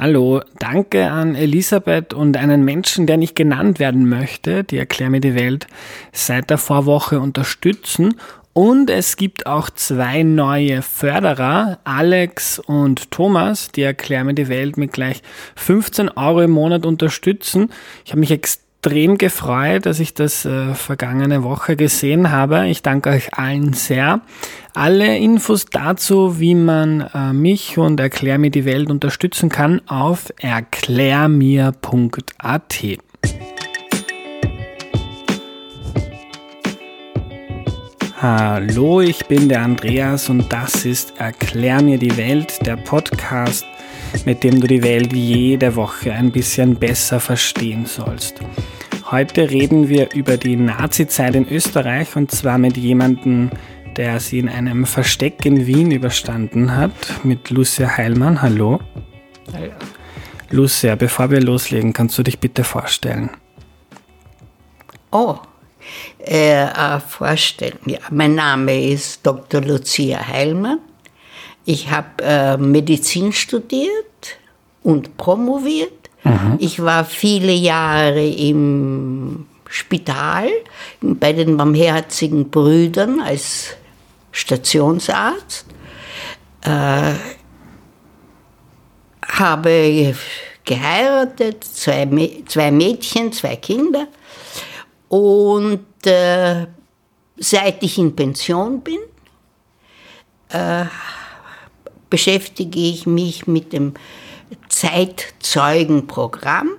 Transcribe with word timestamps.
Hallo, 0.00 0.42
danke 0.60 1.10
an 1.10 1.34
Elisabeth 1.34 2.14
und 2.14 2.36
einen 2.36 2.64
Menschen, 2.64 3.08
der 3.08 3.16
nicht 3.16 3.34
genannt 3.34 3.80
werden 3.80 4.08
möchte, 4.08 4.62
die 4.62 4.78
Erklär 4.78 5.10
mir 5.10 5.18
die 5.18 5.34
Welt 5.34 5.66
seit 6.12 6.50
der 6.50 6.58
Vorwoche 6.58 7.18
unterstützen. 7.18 8.14
Und 8.52 8.90
es 8.90 9.16
gibt 9.16 9.46
auch 9.46 9.70
zwei 9.70 10.22
neue 10.22 10.82
Förderer, 10.82 11.80
Alex 11.82 12.60
und 12.60 13.10
Thomas, 13.10 13.72
die 13.72 13.82
Erklär 13.82 14.22
mir 14.22 14.34
die 14.34 14.46
Welt 14.46 14.76
mit 14.76 14.92
gleich 14.92 15.20
15 15.56 16.10
Euro 16.10 16.42
im 16.42 16.52
Monat 16.52 16.86
unterstützen. 16.86 17.70
Ich 18.04 18.12
habe 18.12 18.20
mich 18.20 18.30
extrem 18.30 18.67
extrem 18.80 19.18
gefreut, 19.18 19.86
dass 19.86 19.98
ich 19.98 20.14
das 20.14 20.44
äh, 20.44 20.74
vergangene 20.74 21.42
Woche 21.42 21.74
gesehen 21.74 22.30
habe. 22.30 22.68
Ich 22.68 22.82
danke 22.82 23.10
euch 23.10 23.34
allen 23.34 23.72
sehr. 23.72 24.20
Alle 24.72 25.16
Infos 25.16 25.66
dazu, 25.66 26.38
wie 26.38 26.54
man 26.54 27.00
äh, 27.12 27.32
mich 27.32 27.76
und 27.76 27.98
Erklär 27.98 28.38
mir 28.38 28.50
die 28.50 28.64
Welt 28.64 28.88
unterstützen 28.88 29.48
kann, 29.48 29.82
auf 29.88 30.32
erklärmir.at. 30.38 31.74
Hallo, 38.20 39.00
ich 39.00 39.26
bin 39.26 39.48
der 39.48 39.62
Andreas 39.62 40.28
und 40.28 40.52
das 40.52 40.84
ist 40.84 41.18
Erklär 41.20 41.82
mir 41.82 41.98
die 41.98 42.16
Welt, 42.16 42.66
der 42.66 42.76
Podcast 42.76 43.64
mit 44.24 44.42
dem 44.42 44.60
du 44.60 44.66
die 44.66 44.82
Welt 44.82 45.12
jede 45.12 45.76
Woche 45.76 46.12
ein 46.12 46.30
bisschen 46.30 46.76
besser 46.76 47.20
verstehen 47.20 47.86
sollst. 47.86 48.40
Heute 49.10 49.50
reden 49.50 49.88
wir 49.88 50.12
über 50.14 50.36
die 50.36 50.56
Nazi-Zeit 50.56 51.34
in 51.34 51.48
Österreich 51.48 52.16
und 52.16 52.30
zwar 52.30 52.58
mit 52.58 52.76
jemandem, 52.76 53.50
der 53.96 54.20
sie 54.20 54.38
in 54.38 54.48
einem 54.48 54.84
Versteck 54.86 55.44
in 55.46 55.66
Wien 55.66 55.90
überstanden 55.90 56.76
hat, 56.76 56.92
mit 57.24 57.50
Lucia 57.50 57.96
Heilmann. 57.96 58.42
Hallo. 58.42 58.80
Hallo. 59.52 59.72
Lucia, 60.50 60.94
bevor 60.94 61.30
wir 61.30 61.40
loslegen, 61.40 61.92
kannst 61.92 62.18
du 62.18 62.22
dich 62.22 62.38
bitte 62.38 62.64
vorstellen? 62.64 63.30
Oh, 65.10 65.36
äh, 66.18 67.00
vorstellen. 67.00 67.78
Ja, 67.86 67.98
mein 68.10 68.34
Name 68.34 68.90
ist 68.90 69.26
Dr. 69.26 69.60
Lucia 69.60 70.26
Heilmann. 70.26 70.78
Ich 71.64 71.90
habe 71.90 72.22
äh, 72.22 72.56
Medizin 72.56 73.32
studiert 73.32 74.38
und 74.82 75.16
promoviert. 75.16 75.92
Mhm. 76.24 76.56
Ich 76.58 76.82
war 76.82 77.04
viele 77.04 77.52
Jahre 77.52 78.26
im 78.26 79.46
Spital 79.68 80.48
bei 81.00 81.32
den 81.32 81.56
Barmherzigen 81.56 82.50
Brüdern 82.50 83.20
als 83.20 83.76
Stationsarzt. 84.32 85.66
Äh, 86.62 87.12
habe 89.22 90.14
geheiratet, 90.64 91.64
zwei, 91.64 92.08
zwei 92.46 92.70
Mädchen, 92.70 93.32
zwei 93.32 93.56
Kinder. 93.56 94.06
Und 95.08 95.86
äh, 96.04 96.66
seit 97.36 97.82
ich 97.82 97.98
in 97.98 98.14
Pension 98.14 98.80
bin, 98.80 98.98
äh, 100.50 100.84
beschäftige 102.10 102.80
ich 102.80 103.06
mich 103.06 103.46
mit 103.46 103.72
dem 103.72 103.94
Zeitzeugenprogramm. 104.68 106.70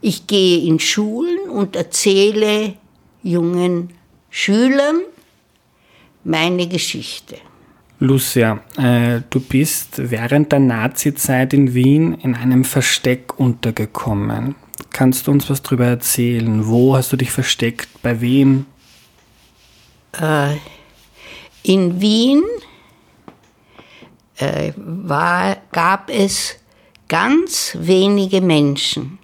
Ich 0.00 0.26
gehe 0.26 0.66
in 0.66 0.78
Schulen 0.78 1.50
und 1.50 1.76
erzähle 1.76 2.74
jungen 3.22 3.90
Schülern 4.30 5.00
meine 6.24 6.66
Geschichte. 6.68 7.36
Lucia, 7.98 8.60
äh, 8.76 9.22
du 9.30 9.40
bist 9.40 10.10
während 10.10 10.52
der 10.52 10.58
Nazizeit 10.58 11.54
in 11.54 11.72
Wien 11.72 12.12
in 12.14 12.34
einem 12.34 12.64
Versteck 12.64 13.40
untergekommen. 13.40 14.54
Kannst 14.90 15.26
du 15.26 15.30
uns 15.30 15.48
was 15.50 15.62
darüber 15.62 15.86
erzählen? 15.86 16.66
Wo 16.66 16.96
hast 16.96 17.12
du 17.12 17.16
dich 17.16 17.30
versteckt? 17.30 17.88
Bei 18.02 18.20
wem? 18.20 18.66
Äh, 20.20 20.56
in 21.62 22.00
Wien 22.00 22.42
äh, 24.36 24.72
war, 24.76 25.56
gab 25.72 26.10
es 26.10 26.56
ganz 27.08 27.76
wenige 27.80 28.40
Menschen, 28.40 29.18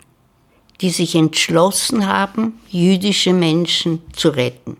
die 0.80 0.90
sich 0.90 1.14
entschlossen 1.14 2.06
haben, 2.06 2.60
jüdische 2.68 3.32
Menschen 3.32 4.02
zu 4.12 4.30
retten. 4.30 4.76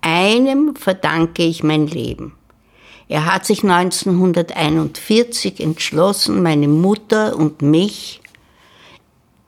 Einem 0.00 0.76
verdanke 0.76 1.42
ich 1.44 1.62
mein 1.62 1.86
Leben. 1.86 2.34
Er 3.08 3.26
hat 3.26 3.44
sich 3.44 3.62
1941 3.62 5.60
entschlossen, 5.60 6.42
meine 6.42 6.68
Mutter 6.68 7.36
und 7.36 7.60
mich 7.62 8.20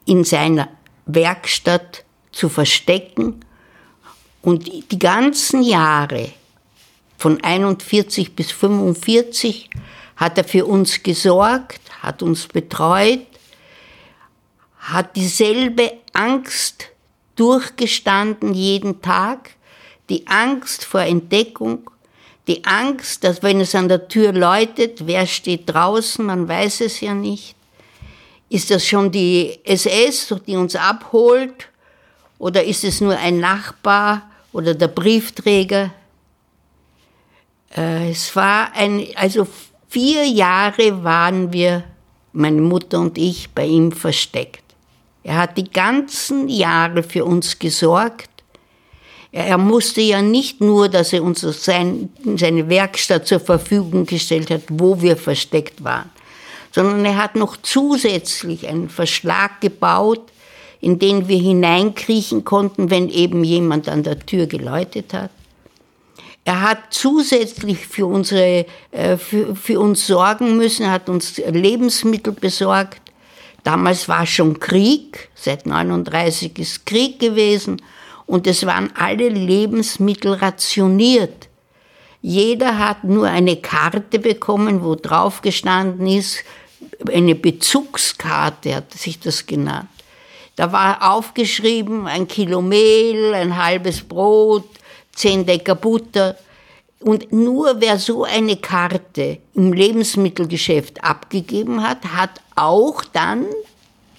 in 0.07 0.25
seiner 0.25 0.69
Werkstatt 1.05 2.05
zu 2.33 2.49
verstecken 2.49 3.45
und 4.41 4.91
die 4.91 4.99
ganzen 4.99 5.63
Jahre 5.63 6.31
von 7.19 7.43
41 7.43 8.35
bis 8.35 8.53
45 8.53 9.69
hat 10.17 10.39
er 10.39 10.45
für 10.45 10.65
uns 10.65 11.03
gesorgt, 11.03 11.81
hat 12.01 12.23
uns 12.23 12.47
betreut, 12.47 13.27
hat 14.79 15.17
dieselbe 15.17 15.95
Angst 16.13 16.87
durchgestanden 17.35 18.55
jeden 18.55 19.03
Tag, 19.03 19.51
die 20.09 20.27
Angst 20.29 20.85
vor 20.85 21.01
Entdeckung, 21.01 21.91
die 22.47 22.65
Angst, 22.65 23.25
dass 23.25 23.43
wenn 23.43 23.61
es 23.61 23.75
an 23.75 23.89
der 23.89 24.07
Tür 24.07 24.33
läutet, 24.33 25.07
wer 25.07 25.27
steht 25.27 25.69
draußen, 25.69 26.25
man 26.25 26.49
weiß 26.49 26.83
es 26.83 27.01
ja 27.01 27.15
nicht. 27.15 27.56
Ist 28.49 28.71
das 28.71 28.87
schon 28.87 29.11
die 29.11 29.59
SS, 29.65 30.35
die 30.47 30.57
uns 30.57 30.77
abholt? 30.77 31.69
Oder 32.39 32.63
ist 32.65 32.85
es 32.85 33.01
nur 33.01 33.17
ein 33.17 33.41
Nachbar 33.41 34.31
oder 34.53 34.75
der 34.75 34.89
Briefträger, 34.89 35.91
äh, 37.77 38.11
es 38.11 38.35
war 38.35 38.73
ein, 38.75 39.07
also 39.15 39.47
vier 39.89 40.27
Jahre 40.27 41.05
waren 41.05 41.53
wir, 41.53 41.85
meine 42.33 42.61
Mutter 42.61 43.01
und 43.01 43.19
ich, 43.19 43.51
bei 43.51 43.67
ihm 43.67 43.93
versteckt. 43.93 44.63
Er 45.23 45.37
hat 45.39 45.59
die 45.59 45.69
ganzen 45.69 46.49
Jahre 46.49 47.03
für 47.03 47.25
uns 47.25 47.59
gesorgt. 47.59 48.31
Er 49.33 49.59
musste 49.59 50.01
ja 50.01 50.23
nicht 50.23 50.61
nur, 50.61 50.89
dass 50.89 51.13
er 51.13 51.23
uns 51.23 51.41
sein, 51.41 52.11
seine 52.37 52.69
Werkstatt 52.69 53.27
zur 53.27 53.41
Verfügung 53.41 54.07
gestellt 54.07 54.51
hat, 54.51 54.63
wo 54.69 55.01
wir 55.03 55.17
versteckt 55.17 55.83
waren, 55.83 56.11
sondern 56.77 57.07
er 57.07 57.17
hat 57.17 57.37
noch 57.37 57.57
zusätzlich 57.57 58.69
einen 58.69 58.91
Verschlag 58.91 59.63
gebaut, 59.63 60.21
in 60.83 60.99
den 60.99 61.27
wir 61.27 61.39
hineinkriechen 61.39 62.45
konnten, 62.45 62.91
wenn 62.91 63.09
eben 63.09 63.45
jemand 63.45 63.89
an 63.89 64.03
der 64.03 64.19
Tür 64.19 64.45
geläutet 64.45 65.15
hat. 65.15 65.31
Er 66.45 66.61
hat 66.61 66.81
zusätzlich 66.91 67.87
für, 67.87 68.05
unsere, 68.05 68.67
äh, 68.91 69.17
für, 69.17 69.57
für 69.57 69.81
uns 69.81 70.07
sorgen 70.07 70.59
müssen, 70.59 70.91
hat 70.91 71.09
uns 71.09 71.39
Lebensmittel 71.39 72.35
besorgt. 72.35 73.01
Damals 73.65 74.07
war 74.07 74.27
schon 74.27 74.61
Krieg, 74.61 75.31
seit 75.35 75.65
39 75.65 76.59
ist 76.59 76.85
Krieg 76.85 77.19
gewesen 77.19 77.81
und 78.27 78.47
es 78.47 78.67
waren 78.67 78.93
alle 78.99 79.31
Lebensmittel 79.31 80.35
rationiert. 80.35 81.49
Jeder 82.21 82.79
hat 82.79 83.03
nur 83.05 83.29
eine 83.29 83.57
Karte 83.57 84.19
bekommen, 84.19 84.85
wo 84.85 84.95
drauf 84.95 85.41
gestanden 85.41 86.07
ist, 86.07 86.45
eine 87.13 87.35
Bezugskarte 87.35 88.75
hat 88.75 88.93
sich 88.93 89.21
das 89.21 89.47
genannt. 89.47 89.89
Da 90.57 90.73
war 90.73 91.13
aufgeschrieben 91.13 92.07
ein 92.07 92.27
Kilo 92.27 92.63
Mehl, 92.63 93.35
ein 93.35 93.63
halbes 93.63 94.03
Brot, 94.03 94.65
zehn 95.13 95.45
Decker 95.45 95.75
Butter. 95.75 96.37
Und 97.01 97.31
nur 97.31 97.81
wer 97.81 97.99
so 97.99 98.25
eine 98.25 98.57
Karte 98.57 99.39
im 99.55 99.73
Lebensmittelgeschäft 99.73 101.05
abgegeben 101.05 101.83
hat, 101.83 102.05
hat 102.07 102.41
auch 102.55 103.05
dann 103.05 103.45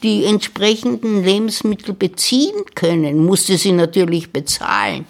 die 0.03 0.25
entsprechenden 0.25 1.23
Lebensmittel 1.23 1.95
beziehen 1.95 2.65
können, 2.75 3.25
musste 3.25 3.57
sie 3.57 3.71
natürlich 3.71 4.31
bezahlen. 4.31 5.07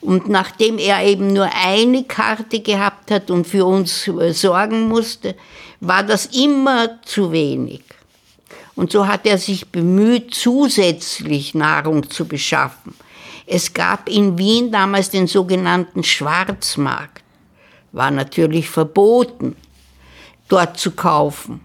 Und 0.00 0.28
nachdem 0.28 0.78
er 0.78 1.04
eben 1.04 1.32
nur 1.32 1.48
eine 1.52 2.04
Karte 2.04 2.60
gehabt 2.60 3.10
hat 3.10 3.30
und 3.30 3.46
für 3.46 3.66
uns 3.66 4.08
äh, 4.08 4.32
sorgen 4.32 4.88
musste, 4.88 5.36
war 5.82 6.04
das 6.04 6.26
immer 6.26 7.02
zu 7.02 7.32
wenig. 7.32 7.82
Und 8.76 8.92
so 8.92 9.06
hat 9.06 9.26
er 9.26 9.36
sich 9.36 9.68
bemüht, 9.68 10.32
zusätzlich 10.32 11.54
Nahrung 11.54 12.08
zu 12.08 12.24
beschaffen. 12.24 12.94
Es 13.46 13.74
gab 13.74 14.08
in 14.08 14.38
Wien 14.38 14.70
damals 14.70 15.10
den 15.10 15.26
sogenannten 15.26 16.04
Schwarzmarkt. 16.04 17.22
War 17.90 18.12
natürlich 18.12 18.70
verboten, 18.70 19.56
dort 20.48 20.78
zu 20.78 20.92
kaufen. 20.92 21.60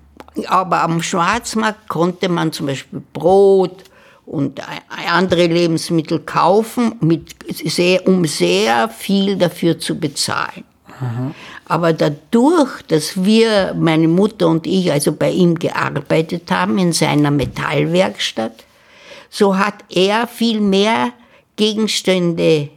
Aber 0.47 0.81
am 0.81 1.01
Schwarzmarkt 1.01 1.87
konnte 1.87 2.27
man 2.27 2.51
zum 2.51 2.65
Beispiel 2.65 3.01
Brot 3.13 3.83
und 4.25 4.59
andere 5.07 5.45
Lebensmittel 5.45 6.19
kaufen, 6.21 6.95
mit 7.01 7.35
sehr, 7.53 8.05
um 8.07 8.25
sehr 8.25 8.89
viel 8.89 9.37
dafür 9.37 9.79
zu 9.79 9.97
bezahlen. 9.97 10.65
Mhm. 10.99 11.35
Aber 11.69 11.91
dadurch, 11.91 12.81
dass 12.87 13.25
wir, 13.25 13.73
meine 13.77 14.07
Mutter 14.07 14.47
und 14.47 14.65
ich, 14.65 14.89
also 14.91 15.11
bei 15.11 15.31
ihm 15.31 15.59
gearbeitet 15.59 16.49
haben 16.49 16.77
in 16.77 16.93
seiner 16.93 17.29
Metallwerkstatt, 17.29 18.63
so 19.29 19.57
hat 19.57 19.75
er 19.89 20.27
viel 20.27 20.61
mehr 20.61 21.11
Gegenstände 21.57 22.69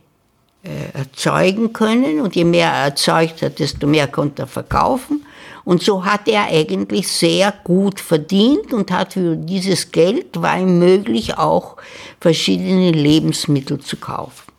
äh, 0.64 0.92
erzeugen 0.92 1.72
können 1.72 2.20
und 2.20 2.34
je 2.34 2.44
mehr 2.44 2.69
er 2.69 2.84
erzeugt 2.87 3.42
hat, 3.42 3.60
desto 3.60 3.87
mehr 3.87 4.08
konnte 4.08 4.42
er 4.42 4.48
verkaufen. 4.48 5.25
Und 5.64 5.84
so 5.84 6.04
hat 6.04 6.26
er 6.26 6.46
eigentlich 6.46 7.06
sehr 7.06 7.54
gut 7.62 8.00
verdient 8.00 8.72
und 8.72 8.90
hat 8.90 9.12
für 9.12 9.37
dieses 9.37 9.92
Geld 9.92 10.42
war 10.42 10.58
ihm 10.58 10.81
möglich 10.81 11.38
auch 11.38 11.76
verschiedene 12.20 12.90
Lebensmittel 12.90 13.78
zu 13.78 13.96
kaufen. 13.98 14.50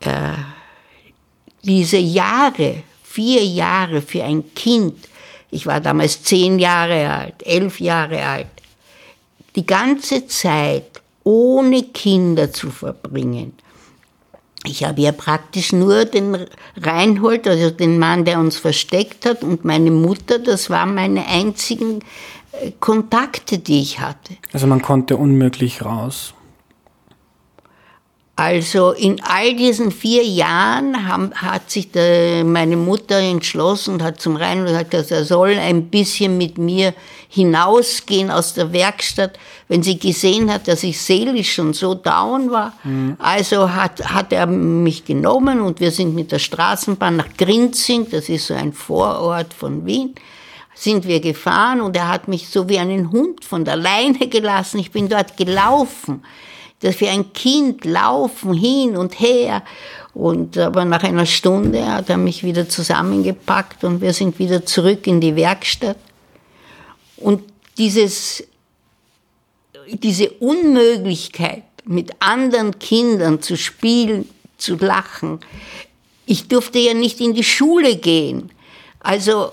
Äh, 0.00 0.32
diese 1.62 1.98
Jahre, 1.98 2.82
vier 3.02 3.44
Jahre 3.44 4.02
für 4.02 4.24
ein 4.24 4.54
Kind, 4.54 4.96
ich 5.50 5.66
war 5.66 5.80
damals 5.80 6.22
zehn 6.22 6.58
Jahre 6.58 7.08
alt, 7.08 7.34
elf 7.44 7.78
Jahre 7.80 8.24
alt, 8.24 8.46
die 9.54 9.66
ganze 9.66 10.26
Zeit 10.26 11.02
ohne 11.24 11.82
Kinder 11.84 12.52
zu 12.52 12.70
verbringen. 12.70 13.52
Ich 14.64 14.84
habe 14.84 15.00
ja 15.00 15.12
praktisch 15.12 15.72
nur 15.72 16.04
den 16.04 16.46
Reinhold, 16.76 17.48
also 17.48 17.70
den 17.70 17.98
Mann, 17.98 18.24
der 18.24 18.38
uns 18.38 18.56
versteckt 18.56 19.26
hat, 19.26 19.42
und 19.42 19.64
meine 19.64 19.90
Mutter, 19.90 20.38
das 20.38 20.70
waren 20.70 20.94
meine 20.94 21.26
einzigen 21.26 22.00
äh, 22.52 22.70
Kontakte, 22.78 23.58
die 23.58 23.80
ich 23.80 23.98
hatte. 23.98 24.34
Also 24.52 24.68
man 24.68 24.80
konnte 24.80 25.16
unmöglich 25.16 25.84
raus. 25.84 26.32
Also 28.44 28.90
in 28.90 29.20
all 29.22 29.54
diesen 29.54 29.92
vier 29.92 30.24
Jahren 30.24 31.06
haben, 31.06 31.32
hat 31.32 31.70
sich 31.70 31.92
der, 31.92 32.42
meine 32.42 32.76
Mutter 32.76 33.18
entschlossen 33.18 33.94
und 33.94 34.02
hat 34.02 34.20
zum 34.20 34.34
Rhein 34.34 34.64
gesagt, 34.64 34.94
dass 34.94 35.12
er 35.12 35.24
soll 35.24 35.54
ein 35.54 35.90
bisschen 35.90 36.38
mit 36.38 36.58
mir 36.58 36.92
hinausgehen 37.28 38.32
aus 38.32 38.54
der 38.54 38.72
Werkstatt, 38.72 39.38
wenn 39.68 39.84
sie 39.84 39.96
gesehen 39.96 40.52
hat, 40.52 40.66
dass 40.66 40.82
ich 40.82 41.00
seelisch 41.00 41.54
schon 41.54 41.72
so 41.72 41.94
down 41.94 42.50
war. 42.50 42.72
Mhm. 42.82 43.16
Also 43.20 43.72
hat, 43.72 44.12
hat 44.12 44.32
er 44.32 44.48
mich 44.48 45.04
genommen 45.04 45.60
und 45.60 45.78
wir 45.78 45.92
sind 45.92 46.12
mit 46.12 46.32
der 46.32 46.40
Straßenbahn 46.40 47.14
nach 47.14 47.28
Grinzing, 47.38 48.10
das 48.10 48.28
ist 48.28 48.48
so 48.48 48.54
ein 48.54 48.72
Vorort 48.72 49.54
von 49.54 49.86
Wien, 49.86 50.16
sind 50.74 51.06
wir 51.06 51.20
gefahren 51.20 51.80
und 51.80 51.96
er 51.96 52.08
hat 52.08 52.26
mich 52.26 52.48
so 52.48 52.68
wie 52.68 52.80
einen 52.80 53.12
Hund 53.12 53.44
von 53.44 53.64
der 53.64 53.76
Leine 53.76 54.26
gelassen. 54.26 54.80
Ich 54.80 54.90
bin 54.90 55.08
dort 55.08 55.36
gelaufen 55.36 56.24
dass 56.82 57.00
wir 57.00 57.10
ein 57.10 57.32
Kind 57.32 57.84
laufen 57.84 58.52
hin 58.52 58.96
und 58.96 59.18
her. 59.18 59.62
Und 60.14 60.58
aber 60.58 60.84
nach 60.84 61.02
einer 61.02 61.26
Stunde 61.26 61.86
hat 61.86 62.10
er 62.10 62.18
mich 62.18 62.44
wieder 62.44 62.68
zusammengepackt 62.68 63.82
und 63.84 64.00
wir 64.00 64.12
sind 64.12 64.38
wieder 64.38 64.66
zurück 64.66 65.06
in 65.06 65.20
die 65.20 65.34
Werkstatt. 65.36 65.96
Und 67.16 67.42
dieses, 67.78 68.44
diese 69.86 70.30
Unmöglichkeit, 70.30 71.62
mit 71.84 72.10
anderen 72.20 72.78
Kindern 72.78 73.42
zu 73.42 73.56
spielen, 73.56 74.28
zu 74.56 74.76
lachen. 74.76 75.40
Ich 76.26 76.48
durfte 76.48 76.78
ja 76.78 76.94
nicht 76.94 77.20
in 77.20 77.34
die 77.34 77.44
Schule 77.44 77.96
gehen. 77.96 78.50
Also 79.00 79.52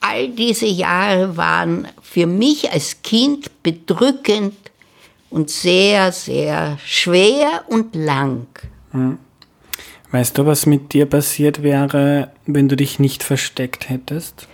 all 0.00 0.28
diese 0.28 0.66
Jahre 0.66 1.36
waren 1.36 1.88
für 2.02 2.26
mich 2.26 2.70
als 2.70 3.02
Kind 3.02 3.62
bedrückend 3.62 4.54
und 5.32 5.50
sehr, 5.50 6.12
sehr 6.12 6.78
schwer 6.84 7.64
und 7.68 7.94
lang. 7.94 8.48
Hm. 8.92 9.18
Weißt 10.10 10.36
du, 10.36 10.44
was 10.44 10.66
mit 10.66 10.92
dir 10.92 11.06
passiert 11.06 11.62
wäre, 11.62 12.32
wenn 12.46 12.68
du 12.68 12.76
dich 12.76 12.98
nicht 12.98 13.22
versteckt 13.22 13.88
hättest? 13.88 14.46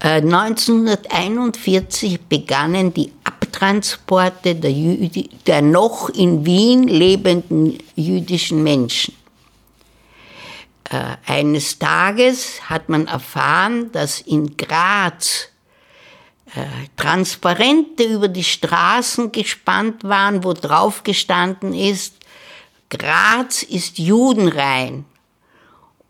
1941 0.00 2.14
äh, 2.14 2.18
begannen 2.28 2.92
die 2.94 3.10
Abtransporte 3.24 4.54
der, 4.54 4.70
Jüdi 4.70 5.30
der 5.46 5.62
noch 5.62 6.10
in 6.10 6.44
Wien 6.46 6.86
lebenden 6.86 7.78
jüdischen 7.96 8.62
Menschen. 8.62 9.14
Äh, 10.90 11.16
eines 11.26 11.78
Tages 11.78 12.60
hat 12.68 12.90
man 12.90 13.06
erfahren, 13.06 13.90
dass 13.92 14.20
in 14.20 14.56
Graz 14.56 15.48
Transparente 16.96 18.04
über 18.04 18.28
die 18.28 18.44
Straßen 18.44 19.32
gespannt 19.32 20.04
waren, 20.04 20.44
wo 20.44 20.52
drauf 20.52 21.02
gestanden 21.02 21.74
ist, 21.74 22.14
Graz 22.90 23.62
ist 23.62 23.98
judenrein. 23.98 25.04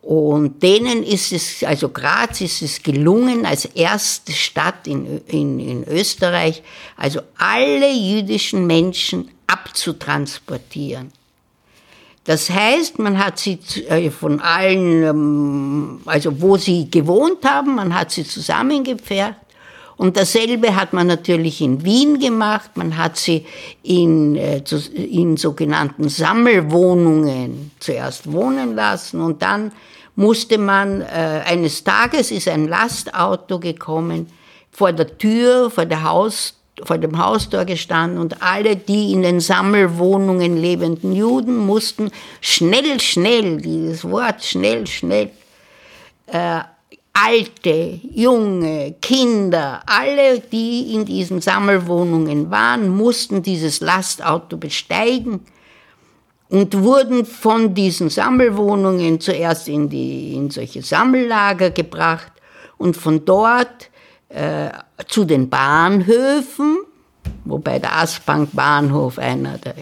Und 0.00 0.62
denen 0.62 1.02
ist 1.02 1.32
es, 1.32 1.62
also 1.64 1.88
Graz 1.88 2.40
ist 2.40 2.62
es 2.62 2.82
gelungen, 2.82 3.44
als 3.44 3.64
erste 3.64 4.32
Stadt 4.32 4.86
in, 4.86 5.20
in, 5.26 5.58
in 5.58 5.84
Österreich, 5.84 6.62
also 6.96 7.20
alle 7.36 7.92
jüdischen 7.92 8.66
Menschen 8.66 9.30
abzutransportieren. 9.46 11.12
Das 12.24 12.48
heißt, 12.48 12.98
man 12.98 13.18
hat 13.18 13.38
sie 13.38 13.58
äh, 13.88 14.10
von 14.10 14.40
allen, 14.40 15.02
ähm, 15.02 16.00
also 16.04 16.40
wo 16.40 16.56
sie 16.56 16.90
gewohnt 16.90 17.44
haben, 17.44 17.74
man 17.74 17.94
hat 17.94 18.10
sie 18.10 18.24
zusammengepfercht 18.24 19.47
und 19.98 20.16
dasselbe 20.16 20.76
hat 20.76 20.92
man 20.92 21.08
natürlich 21.08 21.60
in 21.60 21.84
Wien 21.84 22.20
gemacht. 22.20 22.76
Man 22.76 22.96
hat 22.96 23.16
sie 23.16 23.44
in, 23.82 24.36
äh, 24.36 24.62
in 24.94 25.36
sogenannten 25.36 26.08
Sammelwohnungen 26.08 27.72
zuerst 27.80 28.32
wohnen 28.32 28.76
lassen 28.76 29.20
und 29.20 29.42
dann 29.42 29.72
musste 30.14 30.56
man, 30.56 31.00
äh, 31.00 31.42
eines 31.44 31.82
Tages 31.82 32.30
ist 32.30 32.46
ein 32.48 32.68
Lastauto 32.68 33.58
gekommen, 33.58 34.28
vor 34.70 34.92
der 34.92 35.18
Tür, 35.18 35.68
vor, 35.68 35.84
der 35.84 36.04
Haus, 36.04 36.54
vor 36.84 36.98
dem 36.98 37.18
Haustor 37.18 37.64
gestanden 37.64 38.20
und 38.20 38.40
alle 38.40 38.76
die 38.76 39.12
in 39.12 39.22
den 39.22 39.40
Sammelwohnungen 39.40 40.56
lebenden 40.56 41.12
Juden 41.12 41.56
mussten 41.56 42.12
schnell, 42.40 43.00
schnell, 43.00 43.60
dieses 43.60 44.08
Wort 44.08 44.44
schnell, 44.44 44.86
schnell, 44.86 45.30
äh, 46.28 46.60
Alte, 47.24 48.00
Junge, 48.12 48.94
Kinder, 49.00 49.82
alle, 49.86 50.40
die 50.40 50.94
in 50.94 51.04
diesen 51.04 51.40
Sammelwohnungen 51.40 52.50
waren, 52.50 52.88
mussten 52.88 53.42
dieses 53.42 53.80
Lastauto 53.80 54.56
besteigen 54.56 55.40
und 56.48 56.82
wurden 56.82 57.24
von 57.24 57.74
diesen 57.74 58.08
Sammelwohnungen 58.08 59.20
zuerst 59.20 59.68
in, 59.68 59.88
die, 59.88 60.34
in 60.34 60.50
solche 60.50 60.82
Sammellager 60.82 61.70
gebracht 61.70 62.32
und 62.76 62.96
von 62.96 63.24
dort 63.24 63.90
äh, 64.28 64.70
zu 65.08 65.24
den 65.24 65.48
Bahnhöfen, 65.48 66.78
wobei 67.44 67.78
der 67.78 67.96
Aspang-Bahnhof 67.96 69.18
einer 69.18 69.58
der, 69.58 69.74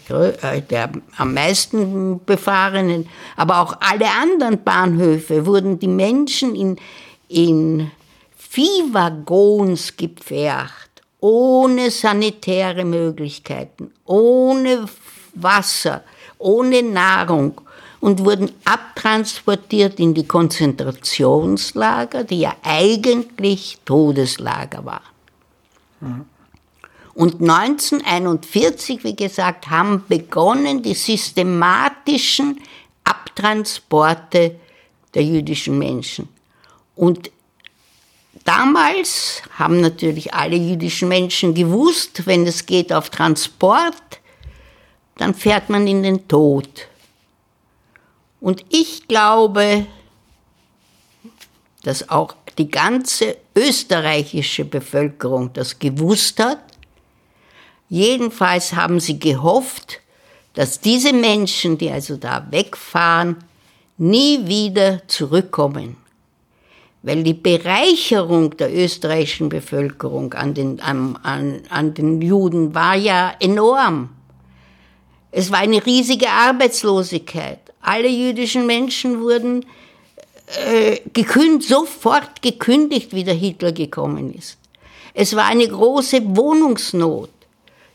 äh, 0.43 0.63
der 0.63 0.91
am 1.17 1.35
meisten 1.35 2.21
befahrenen, 2.25 3.09
aber 3.37 3.61
auch 3.61 3.77
alle 3.81 4.07
anderen 4.23 4.63
Bahnhöfe 4.63 5.45
wurden 5.45 5.79
die 5.79 5.89
Menschen 5.89 6.55
in 6.55 6.77
in 7.29 7.91
Viehwaggons 8.37 9.97
gepfercht, 9.97 11.03
ohne 11.21 11.91
sanitäre 11.91 12.85
Möglichkeiten, 12.85 13.93
ohne 14.05 14.89
Wasser, 15.35 16.03
ohne 16.39 16.83
Nahrung 16.83 17.61
und 18.01 18.25
wurden 18.25 18.51
abtransportiert 18.65 19.99
in 19.99 20.15
die 20.15 20.27
Konzentrationslager, 20.27 22.25
die 22.25 22.41
ja 22.41 22.57
eigentlich 22.63 23.79
Todeslager 23.85 24.85
waren. 24.85 25.03
Mhm. 26.01 26.25
Und 27.15 27.41
1941, 27.41 29.03
wie 29.03 29.17
gesagt, 29.17 29.71
haben 29.71 30.05
begonnen 30.07 30.83
die 30.83 30.93
systematischen 30.93 32.61
Abtransporte 33.05 34.57
der 35.15 35.25
jüdischen 35.25 35.79
Menschen. 35.79 36.29
Und 36.97 37.31
damals 38.45 39.43
haben 39.57 39.81
natürlich 39.81 40.35
alle 40.35 40.57
jüdischen 40.57 41.09
Menschen 41.09 41.55
gewusst, 41.55 42.27
wenn 42.27 42.47
es 42.47 42.67
geht 42.67 42.93
auf 42.93 43.11
Transport, 43.11 43.95
dann 45.19 45.35
fährt 45.35 45.71
man 45.71 45.87
in 45.87 46.03
den 46.03 46.27
Tod. 46.27 46.89
Und 48.41 48.65
ich 48.71 49.07
glaube, 49.07 49.87
dass 51.83 52.09
auch 52.09 52.35
die 52.59 52.71
ganze 52.71 53.37
österreichische 53.55 54.65
Bevölkerung 54.65 55.53
das 55.53 55.79
gewusst 55.79 56.41
hat. 56.41 56.59
Jedenfalls 57.89 58.75
haben 58.75 58.99
sie 59.01 59.19
gehofft, 59.19 60.01
dass 60.55 60.81
diese 60.81 61.13
Menschen, 61.13 61.77
die 61.77 61.91
also 61.91 62.17
da 62.17 62.47
wegfahren, 62.51 63.37
nie 63.99 64.47
wieder 64.47 65.07
zurückkommen 65.07 65.97
weil 67.03 67.23
die 67.23 67.35
Bereicherung 67.35 68.57
der 68.57 68.75
österreichischen 68.75 69.49
Bevölkerung 69.49 70.35
an 70.35 70.55
den, 70.55 70.81
an, 70.81 71.17
an, 71.23 71.63
an 71.69 71.95
den 71.95 72.21
Juden 72.21 72.75
war 72.75 72.97
ja 72.97 73.35
enorm. 73.41 74.11
Es 75.31 75.53
war 75.53 75.59
eine 75.59 75.85
riesige 75.85 76.29
Arbeitslosigkeit. 76.29 77.61
Alle 77.81 78.09
jüdischen 78.09 78.67
Menschen 78.67 79.21
wurden 79.21 79.65
äh, 80.67 81.01
gekündigt, 81.13 81.69
sofort 81.69 82.43
gekündigt, 82.43 83.13
wie 83.13 83.25
der 83.25 83.35
Hitler 83.35 83.73
gekommen 83.73 84.33
ist. 84.33 84.59
Es 85.15 85.35
war 85.35 85.47
eine 85.47 85.67
große 85.67 86.21
Wohnungsnot. 86.37 87.31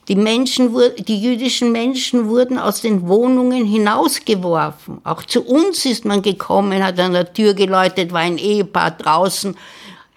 Die, 0.08 0.16
Menschen, 0.16 0.76
die 0.98 1.22
jüdischen 1.22 1.72
Menschen 1.72 2.28
wurden 2.28 2.58
aus 2.58 2.82
den 2.82 3.08
Wohnungen 3.08 3.66
hinausgeworfen. 3.66 5.00
Auch 5.04 5.24
zu 5.24 5.44
uns 5.44 5.86
ist 5.86 6.06
man 6.06 6.24
gekommen, 6.24 6.84
hat 6.84 7.00
an 7.00 7.14
der 7.14 7.32
Tür 7.32 7.54
geläutet, 7.54 8.12
war 8.12 8.22
ein 8.22 8.40
Ehepaar 8.40 8.92
draußen, 8.92 9.56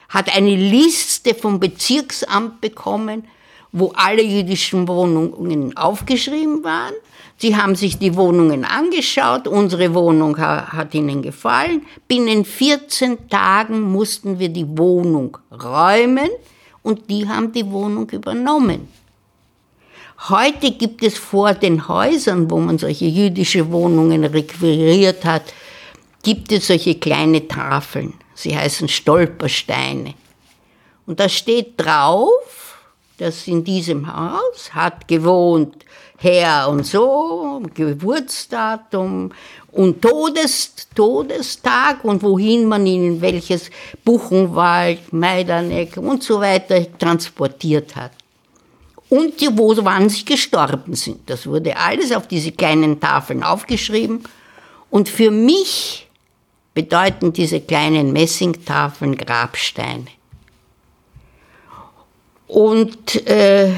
hat 0.08 0.34
eine 0.34 0.56
Liste 0.56 1.34
vom 1.34 1.60
Bezirksamt 1.60 2.60
bekommen, 2.62 3.24
wo 3.72 3.92
alle 3.94 4.22
jüdischen 4.22 4.88
Wohnungen 4.88 5.76
aufgeschrieben 5.76 6.64
waren. 6.64 6.94
Sie 7.36 7.56
haben 7.56 7.74
sich 7.74 7.98
die 7.98 8.14
Wohnungen 8.16 8.64
angeschaut, 8.64 9.48
unsere 9.48 9.92
Wohnung 9.92 10.38
hat 10.38 10.94
ihnen 10.94 11.20
gefallen. 11.20 11.82
Binnen 12.06 12.44
14 12.44 13.28
Tagen 13.28 13.80
mussten 13.80 14.38
wir 14.38 14.48
die 14.48 14.66
Wohnung 14.78 15.36
räumen 15.50 16.30
und 16.82 17.10
die 17.10 17.28
haben 17.28 17.52
die 17.52 17.68
Wohnung 17.70 18.08
übernommen. 18.10 18.88
Heute 20.28 20.70
gibt 20.72 21.02
es 21.02 21.18
vor 21.18 21.54
den 21.54 21.88
Häusern, 21.88 22.50
wo 22.50 22.58
man 22.58 22.78
solche 22.78 23.06
jüdische 23.06 23.70
Wohnungen 23.70 24.24
requiriert 24.24 25.24
hat, 25.24 25.52
gibt 26.22 26.50
es 26.52 26.68
solche 26.68 26.94
kleine 26.94 27.46
Tafeln. 27.46 28.14
Sie 28.34 28.56
heißen 28.56 28.88
Stolpersteine. 28.88 30.14
Und 31.06 31.20
da 31.20 31.28
steht 31.28 31.74
drauf, 31.76 32.78
dass 33.18 33.46
in 33.46 33.64
diesem 33.64 34.12
Haus 34.12 34.72
hat 34.72 35.06
gewohnt 35.06 35.84
Herr 36.16 36.68
und 36.70 36.86
so, 36.86 37.60
Geburtsdatum 37.74 39.32
und 39.72 40.00
Todes, 40.00 40.72
Todestag 40.94 42.04
und 42.04 42.22
wohin 42.22 42.66
man 42.66 42.86
ihn 42.86 43.04
in 43.04 43.20
welches 43.20 43.70
Buchenwald, 44.04 45.12
Meidaneck 45.12 45.96
und 45.96 46.22
so 46.22 46.40
weiter 46.40 46.86
transportiert 46.98 47.94
hat. 47.94 48.12
Und 49.10 49.40
die, 49.40 49.48
wo 49.52 49.76
wann 49.84 50.08
sie 50.08 50.24
gestorben 50.24 50.94
sind. 50.94 51.28
Das 51.28 51.46
wurde 51.46 51.76
alles 51.76 52.10
auf 52.12 52.26
diese 52.26 52.52
kleinen 52.52 53.00
Tafeln 53.00 53.42
aufgeschrieben. 53.42 54.24
Und 54.90 55.08
für 55.08 55.30
mich 55.30 56.08
bedeuten 56.74 57.32
diese 57.32 57.60
kleinen 57.60 58.12
Messingtafeln 58.12 59.16
Grabsteine. 59.16 60.06
Und 62.46 63.26
äh, 63.26 63.72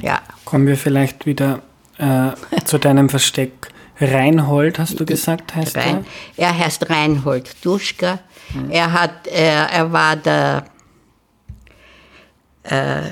ja. 0.00 0.20
Kommen 0.44 0.66
wir 0.66 0.76
vielleicht 0.76 1.26
wieder 1.26 1.62
äh, 1.98 2.30
zu 2.64 2.78
deinem 2.78 3.08
Versteck. 3.08 3.52
Reinhold, 4.00 4.78
hast 4.78 4.98
du 4.98 5.06
gesagt, 5.06 5.54
heißt 5.54 5.76
Rein, 5.76 6.04
er? 6.36 6.48
Er 6.48 6.58
heißt 6.58 6.90
Reinhold 6.90 7.54
Duschka. 7.64 8.18
Hm. 8.52 8.70
Er, 8.70 8.92
hat, 8.92 9.26
er, 9.28 9.70
er 9.70 9.92
war 9.92 10.16
der, 10.16 10.64
äh, 12.64 13.02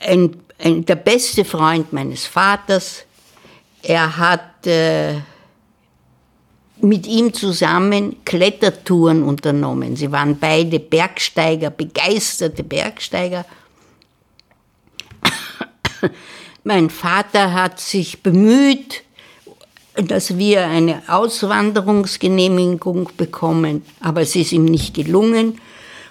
ein, 0.00 0.36
ein, 0.58 0.84
der 0.84 0.96
beste 0.96 1.44
Freund 1.44 1.92
meines 1.92 2.26
Vaters. 2.26 3.04
Er 3.82 4.16
hat 4.16 4.66
äh, 4.66 5.20
mit 6.82 7.06
ihm 7.06 7.32
zusammen 7.32 8.24
Klettertouren 8.24 9.22
unternommen. 9.22 9.94
Sie 9.96 10.10
waren 10.10 10.38
beide 10.38 10.80
Bergsteiger, 10.80 11.70
begeisterte 11.70 12.64
Bergsteiger. 12.64 13.44
mein 16.64 16.90
Vater 16.90 17.52
hat 17.52 17.80
sich 17.80 18.22
bemüht, 18.22 19.02
dass 19.94 20.38
wir 20.38 20.66
eine 20.66 21.02
Auswanderungsgenehmigung 21.08 23.10
bekommen, 23.16 23.84
aber 24.00 24.22
es 24.22 24.36
ist 24.36 24.52
ihm 24.52 24.64
nicht 24.64 24.94
gelungen. 24.94 25.60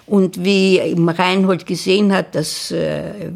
Und 0.06 0.44
wie 0.44 0.94
Reinhold 0.96 1.66
gesehen 1.66 2.12
hat, 2.12 2.34
dass 2.34 2.72
äh, 2.72 3.30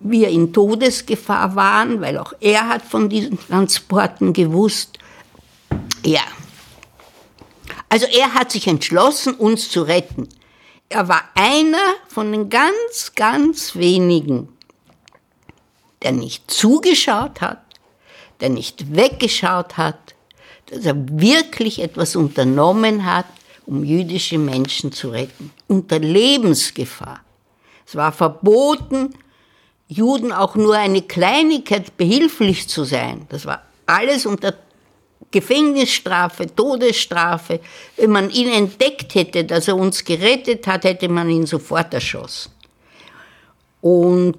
wir 0.00 0.28
in 0.28 0.52
Todesgefahr 0.52 1.56
waren, 1.56 2.00
weil 2.00 2.18
auch 2.18 2.32
er 2.40 2.68
hat 2.68 2.82
von 2.82 3.08
diesen 3.08 3.38
Transporten 3.38 4.32
gewusst. 4.32 4.98
Ja. 6.04 6.22
Also 7.88 8.06
er 8.06 8.34
hat 8.34 8.52
sich 8.52 8.66
entschlossen, 8.66 9.34
uns 9.34 9.70
zu 9.70 9.82
retten. 9.82 10.28
Er 10.88 11.08
war 11.08 11.22
einer 11.34 11.94
von 12.08 12.32
den 12.32 12.48
ganz, 12.48 13.12
ganz 13.14 13.76
wenigen, 13.76 14.48
der 16.02 16.12
nicht 16.12 16.50
zugeschaut 16.50 17.40
hat, 17.40 17.62
der 18.40 18.50
nicht 18.50 18.94
weggeschaut 18.94 19.76
hat, 19.76 20.14
dass 20.66 20.84
er 20.84 20.94
wirklich 20.96 21.80
etwas 21.80 22.14
unternommen 22.14 23.04
hat, 23.04 23.26
um 23.66 23.84
jüdische 23.84 24.38
Menschen 24.38 24.92
zu 24.92 25.10
retten. 25.10 25.50
Unter 25.66 25.98
Lebensgefahr. 25.98 27.20
Es 27.86 27.96
war 27.96 28.12
verboten, 28.12 29.14
Juden 29.88 30.32
auch 30.32 30.54
nur 30.54 30.74
eine 30.76 31.02
Kleinigkeit 31.02 31.96
behilflich 31.96 32.68
zu 32.68 32.84
sein. 32.84 33.26
Das 33.30 33.46
war 33.46 33.62
alles 33.86 34.26
unter 34.26 34.54
Gefängnisstrafe, 35.30 36.54
Todesstrafe. 36.54 37.60
Wenn 37.96 38.10
man 38.10 38.30
ihn 38.30 38.50
entdeckt 38.50 39.14
hätte, 39.14 39.44
dass 39.44 39.68
er 39.68 39.76
uns 39.76 40.04
gerettet 40.04 40.66
hat, 40.66 40.84
hätte 40.84 41.08
man 41.08 41.30
ihn 41.30 41.46
sofort 41.46 41.92
erschossen. 41.94 42.52
Und 43.80 44.36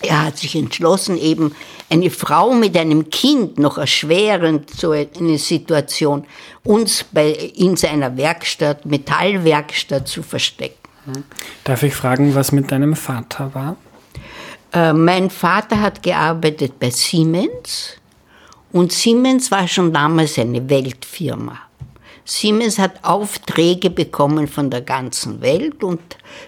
er 0.00 0.26
hat 0.26 0.38
sich 0.38 0.54
entschlossen, 0.54 1.18
eben 1.18 1.54
eine 1.90 2.10
Frau 2.10 2.52
mit 2.52 2.76
einem 2.76 3.10
Kind, 3.10 3.58
noch 3.58 3.78
erschwerend 3.78 4.70
so 4.70 4.92
eine 4.92 5.38
Situation, 5.38 6.24
uns 6.62 7.04
bei, 7.10 7.30
in 7.30 7.76
seiner 7.76 8.16
Werkstatt, 8.16 8.86
Metallwerkstatt 8.86 10.06
zu 10.06 10.22
verstecken. 10.22 10.87
Darf 11.64 11.82
ich 11.82 11.94
fragen, 11.94 12.34
was 12.34 12.52
mit 12.52 12.70
deinem 12.70 12.96
Vater 12.96 13.54
war? 13.54 13.76
Äh, 14.72 14.92
mein 14.92 15.30
Vater 15.30 15.80
hat 15.80 16.02
gearbeitet 16.02 16.78
bei 16.78 16.90
Siemens 16.90 17.96
und 18.72 18.92
Siemens 18.92 19.50
war 19.50 19.66
schon 19.66 19.92
damals 19.92 20.38
eine 20.38 20.68
Weltfirma. 20.68 21.58
Siemens 22.24 22.78
hat 22.78 23.04
Aufträge 23.04 23.88
bekommen 23.88 24.48
von 24.48 24.68
der 24.68 24.82
ganzen 24.82 25.40
Welt 25.40 25.82
und 25.82 26.00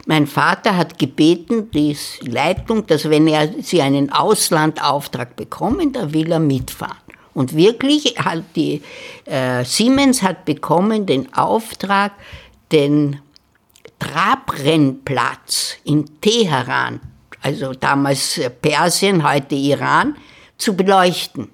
mein 0.05 0.27
Vater 0.27 0.77
hat 0.77 0.99
gebeten, 0.99 1.71
die 1.71 1.97
Leitung, 2.21 2.87
dass 2.87 3.09
wenn 3.09 3.27
er 3.27 3.49
sie 3.63 3.81
einen 3.81 4.13
Auslandauftrag 4.13 5.37
bekommen, 5.37 5.93
da 5.93 6.13
will 6.13 6.31
er 6.31 6.39
mitfahren. 6.39 6.99
Und 7.33 7.57
wirklich 7.57 8.17
hat 8.19 8.45
die 8.57 8.83
äh, 9.25 9.65
Siemens 9.65 10.23
hat 10.23 10.45
bekommen 10.45 11.07
den 11.07 11.33
Auftrag, 11.33 12.13
den 12.73 13.21
Trabrennplatz 14.01 15.77
in 15.85 16.21
Teheran, 16.21 17.01
also 17.41 17.73
damals 17.73 18.41
Persien, 18.61 19.23
heute 19.23 19.55
Iran, 19.55 20.17
zu 20.59 20.75
beleuchten 20.75 21.49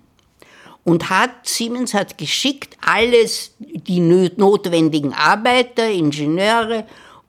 und 0.86 1.10
hat, 1.10 1.30
Siemens 1.42 1.94
hat 1.94 2.16
geschickt 2.16 2.76
alles, 2.80 3.54
die 3.58 4.00
notwendigen 4.00 5.12
Arbeiter, 5.12 5.90
Ingenieure 5.90 6.86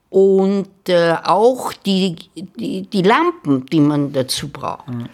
und 0.10 0.70
äh, 0.88 1.16
auch 1.24 1.74
die, 1.74 2.16
die, 2.36 2.84
die, 2.84 3.02
Lampen, 3.02 3.66
die 3.66 3.80
man 3.80 4.14
dazu 4.14 4.48
braucht. 4.50 4.88
Mhm. 4.88 5.10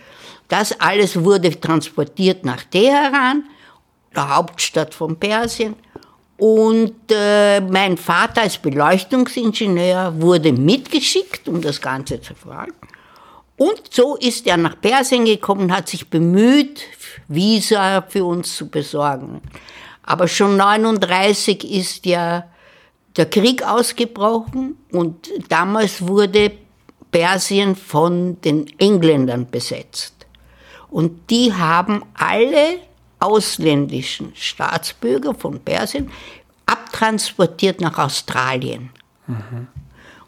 Das 0.50 0.80
alles 0.80 1.24
wurde 1.24 1.58
transportiert 1.60 2.46
nach 2.46 2.64
Teheran, 2.64 3.46
der 4.14 4.36
Hauptstadt 4.36 4.94
von 4.94 5.16
Persien. 5.16 5.76
Und 6.46 7.10
äh, 7.10 7.62
mein 7.62 7.96
Vater 7.96 8.42
als 8.42 8.58
Beleuchtungsingenieur 8.58 10.22
wurde 10.22 10.52
mitgeschickt, 10.52 11.48
um 11.48 11.62
das 11.62 11.80
Ganze 11.80 12.20
zu 12.20 12.36
verwalten. 12.36 12.86
Und 13.56 13.82
so 13.90 14.18
ist 14.18 14.46
er 14.46 14.58
nach 14.58 14.82
Persien 14.82 15.24
gekommen, 15.24 15.74
hat 15.74 15.88
sich 15.88 16.10
bemüht, 16.10 16.82
Visa 17.30 18.02
für 18.02 18.26
uns 18.26 18.58
zu 18.58 18.68
besorgen. 18.68 19.40
Aber 20.04 20.28
schon 20.28 20.60
1939 20.60 21.64
ist 21.64 22.06
ja 22.06 22.44
der 23.16 23.28
Krieg 23.28 23.66
ausgebrochen 23.66 24.76
und 24.92 25.30
damals 25.48 26.06
wurde 26.06 26.52
Persien 27.10 27.74
von 27.74 28.42
den 28.42 28.68
Engländern 28.80 29.50
besetzt. 29.50 30.14
Und 30.90 31.30
die 31.30 31.54
haben 31.54 32.04
alle 32.16 32.80
ausländischen 33.24 34.32
Staatsbürger 34.36 35.34
von 35.34 35.60
Persien 35.60 36.12
abtransportiert 36.66 37.82
nach 37.82 37.98
Australien. 37.98 38.90
Mhm. 39.28 39.68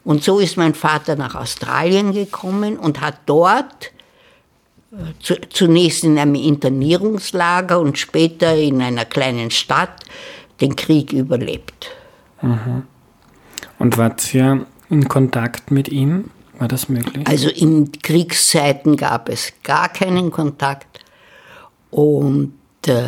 Und 0.04 0.22
so 0.22 0.38
ist 0.38 0.56
mein 0.56 0.74
Vater 0.74 1.16
nach 1.16 1.34
Australien 1.34 2.12
gekommen 2.12 2.78
und 2.78 3.00
hat 3.00 3.18
dort 3.26 3.90
zu, 5.20 5.34
zunächst 5.50 6.04
in 6.04 6.18
einem 6.18 6.34
Internierungslager 6.34 7.80
und 7.80 7.98
später 7.98 8.54
in 8.56 8.80
einer 8.80 9.04
kleinen 9.04 9.50
Stadt 9.50 10.04
den 10.60 10.76
Krieg 10.76 11.12
überlebt. 11.12 11.90
Mhm. 12.42 12.84
Und 13.78 13.98
wart 13.98 14.32
ihr 14.34 14.66
in 14.88 15.08
Kontakt 15.08 15.70
mit 15.70 15.88
ihm? 15.88 16.30
War 16.58 16.68
das 16.68 16.88
möglich? 16.88 17.26
Also 17.26 17.48
in 17.48 17.92
Kriegszeiten 17.92 18.96
gab 18.96 19.28
es 19.28 19.52
gar 19.62 19.88
keinen 19.90 20.30
Kontakt. 20.30 21.00
Und 21.90 22.54
äh, 22.88 23.04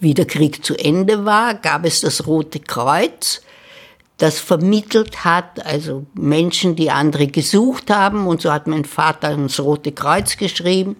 wie 0.00 0.14
der 0.14 0.26
Krieg 0.26 0.64
zu 0.64 0.76
Ende 0.76 1.24
war, 1.24 1.54
gab 1.54 1.84
es 1.84 2.00
das 2.00 2.26
Rote 2.26 2.60
Kreuz, 2.60 3.42
das 4.18 4.38
vermittelt 4.40 5.24
hat, 5.24 5.64
also 5.64 6.04
Menschen, 6.14 6.74
die 6.74 6.90
andere 6.90 7.28
gesucht 7.28 7.90
haben. 7.90 8.26
Und 8.26 8.42
so 8.42 8.52
hat 8.52 8.66
mein 8.66 8.84
Vater 8.84 9.30
ins 9.30 9.60
Rote 9.60 9.92
Kreuz 9.92 10.36
geschrieben. 10.36 10.96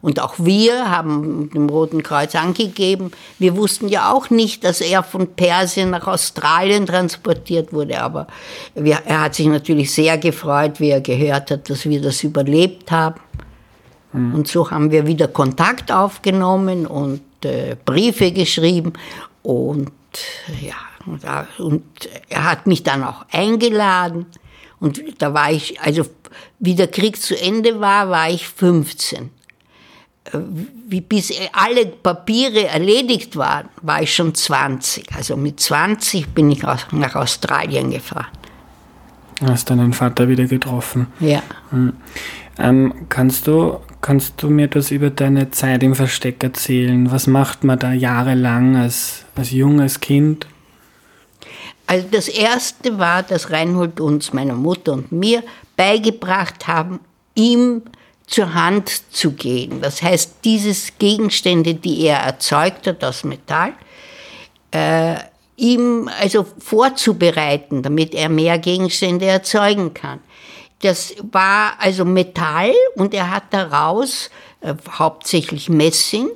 Und 0.00 0.20
auch 0.20 0.34
wir 0.38 0.90
haben 0.90 1.48
dem 1.50 1.68
Roten 1.68 2.02
Kreuz 2.02 2.34
angegeben. 2.34 3.12
Wir 3.38 3.56
wussten 3.56 3.88
ja 3.88 4.12
auch 4.12 4.30
nicht, 4.30 4.64
dass 4.64 4.80
er 4.80 5.04
von 5.04 5.28
Persien 5.28 5.90
nach 5.90 6.08
Australien 6.08 6.86
transportiert 6.86 7.72
wurde. 7.72 8.02
Aber 8.02 8.26
wir, 8.74 8.98
er 9.06 9.22
hat 9.22 9.36
sich 9.36 9.46
natürlich 9.46 9.92
sehr 9.92 10.18
gefreut, 10.18 10.80
wie 10.80 10.90
er 10.90 11.00
gehört 11.00 11.52
hat, 11.52 11.70
dass 11.70 11.84
wir 11.84 12.00
das 12.02 12.24
überlebt 12.24 12.90
haben. 12.90 13.20
Mhm. 14.12 14.34
Und 14.34 14.48
so 14.48 14.70
haben 14.70 14.90
wir 14.90 15.06
wieder 15.06 15.28
Kontakt 15.28 15.92
aufgenommen 15.92 16.86
und 16.86 17.20
äh, 17.44 17.76
Briefe 17.84 18.32
geschrieben. 18.32 18.92
Und 19.42 19.90
ja, 20.60 20.74
und 21.58 21.84
er 22.28 22.44
hat 22.44 22.66
mich 22.66 22.82
dann 22.82 23.02
auch 23.04 23.24
eingeladen. 23.30 24.26
Und 24.80 25.02
da 25.18 25.32
war 25.32 25.50
ich, 25.50 25.80
also 25.80 26.04
wie 26.58 26.74
der 26.74 26.88
Krieg 26.88 27.20
zu 27.20 27.40
Ende 27.40 27.80
war, 27.80 28.08
war 28.08 28.30
ich 28.30 28.48
15. 28.48 29.30
Äh, 30.24 30.38
wie 30.86 31.00
bis 31.00 31.32
alle 31.52 31.86
Papiere 31.86 32.66
erledigt 32.66 33.36
waren, 33.36 33.68
war 33.80 34.02
ich 34.02 34.14
schon 34.14 34.34
20. 34.34 35.14
Also 35.14 35.36
mit 35.36 35.60
20 35.60 36.28
bin 36.28 36.50
ich 36.50 36.62
nach 36.62 37.14
Australien 37.14 37.90
gefahren. 37.90 38.26
Hast 39.44 39.70
deinen 39.70 39.92
Vater 39.92 40.28
wieder 40.28 40.44
getroffen? 40.44 41.08
Ja. 41.18 41.42
Hm. 42.56 42.64
Ähm, 42.64 42.94
kannst, 43.08 43.46
du, 43.46 43.80
kannst 44.00 44.42
du 44.42 44.50
mir 44.50 44.68
das 44.68 44.90
über 44.90 45.10
deine 45.10 45.50
Zeit 45.50 45.82
im 45.82 45.94
Versteck 45.94 46.42
erzählen? 46.42 47.10
Was 47.10 47.26
macht 47.26 47.64
man 47.64 47.78
da 47.78 47.92
jahrelang 47.92 48.76
als, 48.76 49.24
als 49.34 49.50
junges 49.50 50.00
Kind? 50.00 50.46
Also 51.86 52.06
das 52.10 52.28
Erste 52.28 52.98
war, 52.98 53.22
dass 53.22 53.50
Reinhold 53.50 54.00
uns, 54.00 54.32
meiner 54.32 54.54
Mutter 54.54 54.92
und 54.92 55.12
mir, 55.12 55.42
beigebracht 55.76 56.66
haben, 56.66 57.00
ihm 57.34 57.82
zur 58.26 58.54
Hand 58.54 59.12
zu 59.12 59.32
gehen. 59.32 59.80
Das 59.82 60.02
heißt, 60.02 60.36
dieses 60.44 60.98
Gegenstände, 60.98 61.74
die 61.74 62.06
er 62.06 62.18
erzeugt 62.18 62.86
hat 62.86 63.04
aus 63.04 63.24
Metall, 63.24 63.74
äh, 64.70 65.16
ihm 65.56 66.08
also 66.20 66.46
vorzubereiten, 66.58 67.82
damit 67.82 68.14
er 68.14 68.28
mehr 68.28 68.58
Gegenstände 68.58 69.26
erzeugen 69.26 69.92
kann. 69.92 70.20
Das 70.82 71.14
war 71.30 71.74
also 71.78 72.04
Metall 72.04 72.74
und 72.96 73.14
er 73.14 73.30
hat 73.30 73.44
daraus 73.50 74.30
äh, 74.60 74.74
hauptsächlich 74.98 75.68
Messing 75.68 76.28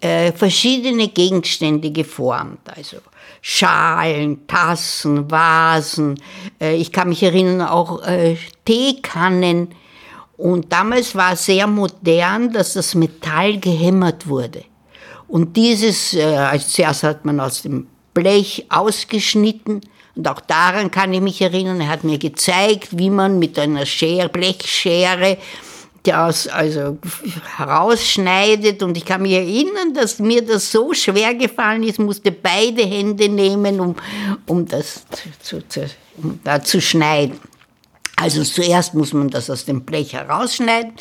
äh, 0.00 0.32
verschiedene 0.32 1.08
Gegenstände 1.08 1.90
geformt. 1.90 2.60
Also 2.76 2.98
Schalen, 3.42 4.46
Tassen, 4.46 5.30
Vasen. 5.30 6.20
Äh, 6.60 6.76
ich 6.76 6.92
kann 6.92 7.08
mich 7.08 7.22
erinnern, 7.22 7.62
auch 7.62 8.02
äh, 8.06 8.36
Teekannen. 8.64 9.74
Und 10.36 10.72
damals 10.72 11.14
war 11.14 11.36
sehr 11.36 11.66
modern, 11.66 12.52
dass 12.52 12.74
das 12.74 12.94
Metall 12.94 13.58
gehämmert 13.58 14.26
wurde. 14.26 14.64
Und 15.28 15.56
dieses, 15.56 16.14
äh, 16.14 16.58
zuerst 16.58 17.02
hat 17.02 17.24
man 17.24 17.40
aus 17.40 17.62
dem 17.62 17.86
Blech 18.14 18.66
ausgeschnitten. 18.68 19.80
Und 20.16 20.28
auch 20.28 20.40
daran 20.40 20.90
kann 20.90 21.12
ich 21.12 21.20
mich 21.20 21.40
erinnern. 21.40 21.80
Er 21.80 21.88
hat 21.88 22.04
mir 22.04 22.18
gezeigt, 22.18 22.88
wie 22.98 23.10
man 23.10 23.38
mit 23.38 23.58
einer 23.58 23.86
Schere, 23.86 24.28
Blechschere 24.28 25.38
das 26.02 26.48
also 26.48 26.98
herausschneidet. 27.56 28.82
Und 28.82 28.96
ich 28.96 29.04
kann 29.04 29.22
mich 29.22 29.32
erinnern, 29.32 29.94
dass 29.94 30.18
mir 30.18 30.42
das 30.42 30.70
so 30.72 30.92
schwer 30.94 31.34
gefallen 31.34 31.82
ist, 31.82 31.98
musste 31.98 32.32
beide 32.32 32.82
Hände 32.82 33.28
nehmen, 33.28 33.80
um, 33.80 33.96
um 34.46 34.66
das 34.66 35.04
zu, 35.42 35.66
zu, 35.68 35.86
um 36.22 36.40
da 36.44 36.62
zu 36.62 36.80
schneiden. 36.80 37.38
Also 38.16 38.44
zuerst 38.44 38.94
muss 38.94 39.12
man 39.12 39.30
das 39.30 39.48
aus 39.48 39.64
dem 39.64 39.82
Blech 39.82 40.12
herausschneiden, 40.12 40.92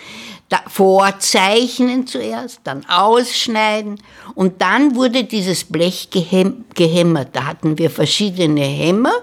vorzeichnen 0.68 2.08
zuerst, 2.08 2.62
dann 2.64 2.86
ausschneiden 2.88 4.02
und 4.36 4.62
dann 4.62 4.96
wurde 4.96 5.24
dieses 5.24 5.64
Blech 5.64 6.10
gehem, 6.10 6.66
gehämmert. 6.74 7.30
Da 7.34 7.46
hatten 7.46 7.78
wir 7.78 7.90
verschiedene 7.90 8.62
Hämmer 8.62 9.14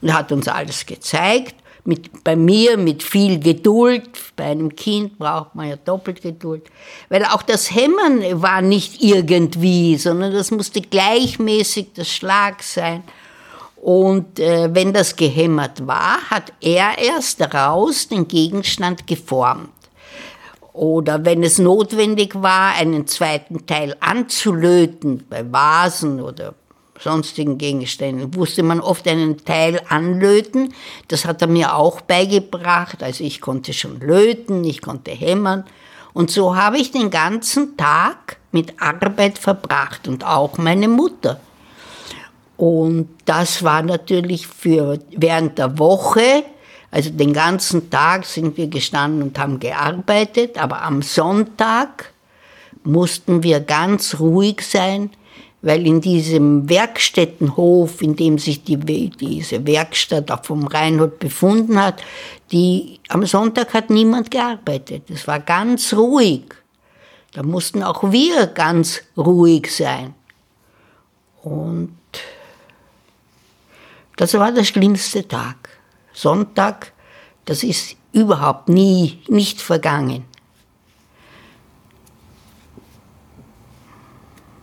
und 0.00 0.08
er 0.08 0.18
hat 0.18 0.32
uns 0.32 0.48
alles 0.48 0.84
gezeigt 0.84 1.54
mit, 1.88 2.22
bei 2.22 2.36
mir 2.36 2.76
mit 2.76 3.02
viel 3.02 3.40
Geduld. 3.40 4.10
Bei 4.36 4.44
einem 4.44 4.76
Kind 4.76 5.18
braucht 5.18 5.54
man 5.54 5.70
ja 5.70 5.76
doppelt 5.76 6.20
Geduld. 6.20 6.68
Weil 7.08 7.24
auch 7.24 7.42
das 7.42 7.74
Hämmern 7.74 8.42
war 8.42 8.60
nicht 8.60 9.02
irgendwie, 9.02 9.96
sondern 9.96 10.32
das 10.34 10.50
musste 10.50 10.82
gleichmäßig 10.82 11.94
das 11.94 12.12
Schlag 12.12 12.62
sein. 12.62 13.04
Und 13.76 14.38
äh, 14.38 14.68
wenn 14.74 14.92
das 14.92 15.16
gehämmert 15.16 15.86
war, 15.86 16.18
hat 16.28 16.52
er 16.60 16.98
erst 16.98 17.40
daraus 17.40 18.06
den 18.08 18.28
Gegenstand 18.28 19.06
geformt. 19.06 19.70
Oder 20.78 21.24
wenn 21.24 21.42
es 21.42 21.58
notwendig 21.58 22.40
war, 22.40 22.76
einen 22.76 23.08
zweiten 23.08 23.66
Teil 23.66 23.96
anzulöten, 23.98 25.24
bei 25.28 25.44
Vasen 25.50 26.20
oder 26.20 26.54
sonstigen 27.00 27.58
Gegenständen, 27.58 28.30
musste 28.30 28.62
man 28.62 28.78
oft 28.78 29.08
einen 29.08 29.44
Teil 29.44 29.80
anlöten. 29.88 30.72
Das 31.08 31.24
hat 31.24 31.42
er 31.42 31.48
mir 31.48 31.74
auch 31.74 32.00
beigebracht. 32.02 33.02
Also 33.02 33.24
ich 33.24 33.40
konnte 33.40 33.72
schon 33.72 33.98
löten, 33.98 34.62
ich 34.62 34.80
konnte 34.80 35.10
hämmern. 35.10 35.64
Und 36.12 36.30
so 36.30 36.54
habe 36.54 36.78
ich 36.78 36.92
den 36.92 37.10
ganzen 37.10 37.76
Tag 37.76 38.36
mit 38.52 38.80
Arbeit 38.80 39.36
verbracht 39.40 40.06
und 40.06 40.24
auch 40.24 40.58
meine 40.58 40.86
Mutter. 40.86 41.40
Und 42.56 43.08
das 43.24 43.64
war 43.64 43.82
natürlich 43.82 44.46
für 44.46 45.00
während 45.10 45.58
der 45.58 45.76
Woche, 45.80 46.44
also 46.90 47.10
den 47.10 47.32
ganzen 47.32 47.90
Tag 47.90 48.24
sind 48.24 48.56
wir 48.56 48.68
gestanden 48.68 49.22
und 49.22 49.38
haben 49.38 49.60
gearbeitet, 49.60 50.56
aber 50.58 50.82
am 50.82 51.02
Sonntag 51.02 52.12
mussten 52.82 53.42
wir 53.42 53.60
ganz 53.60 54.18
ruhig 54.18 54.62
sein, 54.62 55.10
weil 55.60 55.86
in 55.86 56.00
diesem 56.00 56.68
Werkstättenhof, 56.68 58.00
in 58.00 58.16
dem 58.16 58.38
sich 58.38 58.62
die, 58.62 58.76
diese 59.10 59.66
Werkstatt 59.66 60.30
auch 60.30 60.44
vom 60.44 60.66
Reinhold 60.66 61.18
befunden 61.18 61.82
hat, 61.82 62.02
die, 62.52 63.00
am 63.08 63.26
Sonntag 63.26 63.74
hat 63.74 63.90
niemand 63.90 64.30
gearbeitet. 64.30 65.10
Es 65.10 65.26
war 65.26 65.40
ganz 65.40 65.92
ruhig. 65.92 66.44
Da 67.32 67.42
mussten 67.42 67.82
auch 67.82 68.10
wir 68.10 68.46
ganz 68.46 69.02
ruhig 69.16 69.74
sein. 69.74 70.14
Und 71.42 71.96
das 74.16 74.34
war 74.34 74.52
der 74.52 74.64
schlimmste 74.64 75.26
Tag. 75.26 75.68
Sonntag, 76.12 76.92
das 77.44 77.62
ist 77.62 77.96
überhaupt 78.12 78.68
nie, 78.68 79.22
nicht 79.28 79.60
vergangen. 79.60 80.24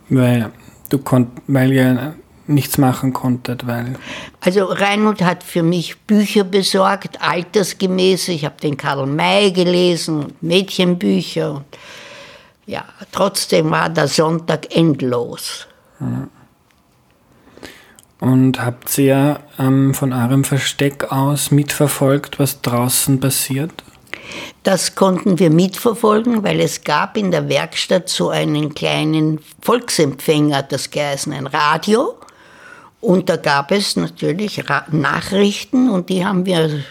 Weil 0.09 0.51
du 0.89 0.99
konnt, 0.99 1.41
weil 1.47 1.71
ihr 1.71 2.15
nichts 2.47 2.77
machen 2.77 3.13
konntet, 3.13 3.65
weil. 3.65 3.95
Also 4.39 4.65
Reinhold 4.65 5.23
hat 5.23 5.43
für 5.43 5.63
mich 5.63 5.97
Bücher 6.01 6.43
besorgt, 6.43 7.21
altersgemäß. 7.21 8.27
Ich 8.29 8.45
habe 8.45 8.55
den 8.61 8.77
Karl 8.77 9.07
May 9.07 9.51
gelesen 9.51 10.25
und 10.25 10.43
Mädchenbücher. 10.43 11.63
Ja, 12.67 12.83
trotzdem 13.11 13.71
war 13.71 13.89
der 13.89 14.07
Sonntag 14.07 14.75
endlos. 14.75 15.67
Und 18.19 18.63
habt 18.63 18.97
ihr 18.97 19.39
ähm, 19.59 19.93
von 19.93 20.13
eurem 20.13 20.43
Versteck 20.43 21.11
aus 21.11 21.51
mitverfolgt, 21.51 22.39
was 22.39 22.61
draußen 22.61 23.19
passiert? 23.19 23.83
Das 24.63 24.95
konnten 24.95 25.37
wir 25.37 25.49
mitverfolgen, 25.49 26.43
weil 26.43 26.59
es 26.59 26.83
gab 26.83 27.17
in 27.17 27.31
der 27.31 27.49
Werkstatt 27.49 28.09
so 28.09 28.29
einen 28.29 28.73
kleinen 28.73 29.39
Volksempfänger, 29.61 30.63
das 30.63 30.89
geheißen 30.89 31.33
ein 31.33 31.47
Radio. 31.47 32.15
Und 33.01 33.29
da 33.29 33.35
gab 33.35 33.71
es 33.71 33.95
natürlich 33.95 34.63
Nachrichten 34.89 35.89
und 35.89 36.09
die 36.09 36.25
haben 36.25 36.45
wir. 36.45 36.83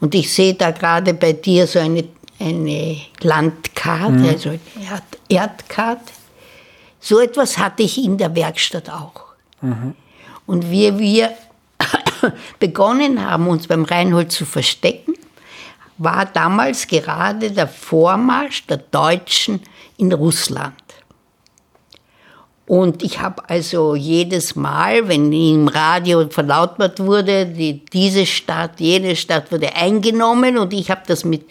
Und 0.00 0.14
ich 0.14 0.32
sehe 0.32 0.54
da 0.54 0.72
gerade 0.72 1.14
bei 1.14 1.32
dir 1.32 1.66
so 1.66 1.78
eine, 1.78 2.04
eine 2.38 3.00
Landkarte, 3.20 4.12
mhm. 4.12 4.28
also 4.28 4.50
Erd 4.50 5.04
Erdkarte. 5.28 6.12
So 7.00 7.20
etwas 7.20 7.56
hatte 7.56 7.84
ich 7.84 8.04
in 8.04 8.18
der 8.18 8.34
Werkstatt 8.34 8.90
auch. 8.90 9.31
Mhm. 9.62 9.94
Und 10.46 10.70
wie 10.70 10.98
wir 10.98 11.32
begonnen 12.58 13.24
haben, 13.24 13.48
uns 13.48 13.66
beim 13.66 13.84
Reinhold 13.84 14.30
zu 14.30 14.44
verstecken, 14.44 15.14
war 15.98 16.26
damals 16.26 16.86
gerade 16.86 17.50
der 17.50 17.68
Vormarsch 17.68 18.66
der 18.66 18.78
Deutschen 18.78 19.60
in 19.96 20.12
Russland. 20.12 20.74
Und 22.66 23.02
ich 23.02 23.20
habe 23.20 23.48
also 23.50 23.94
jedes 23.94 24.56
Mal, 24.56 25.06
wenn 25.08 25.32
im 25.32 25.68
Radio 25.68 26.28
verlautbart 26.28 27.00
wurde, 27.00 27.44
die, 27.44 27.84
diese 27.84 28.24
Stadt, 28.24 28.80
jene 28.80 29.14
Stadt 29.16 29.52
wurde 29.52 29.74
eingenommen 29.74 30.56
und 30.56 30.72
ich 30.72 30.90
habe 30.90 31.02
das 31.06 31.24
mit, 31.24 31.44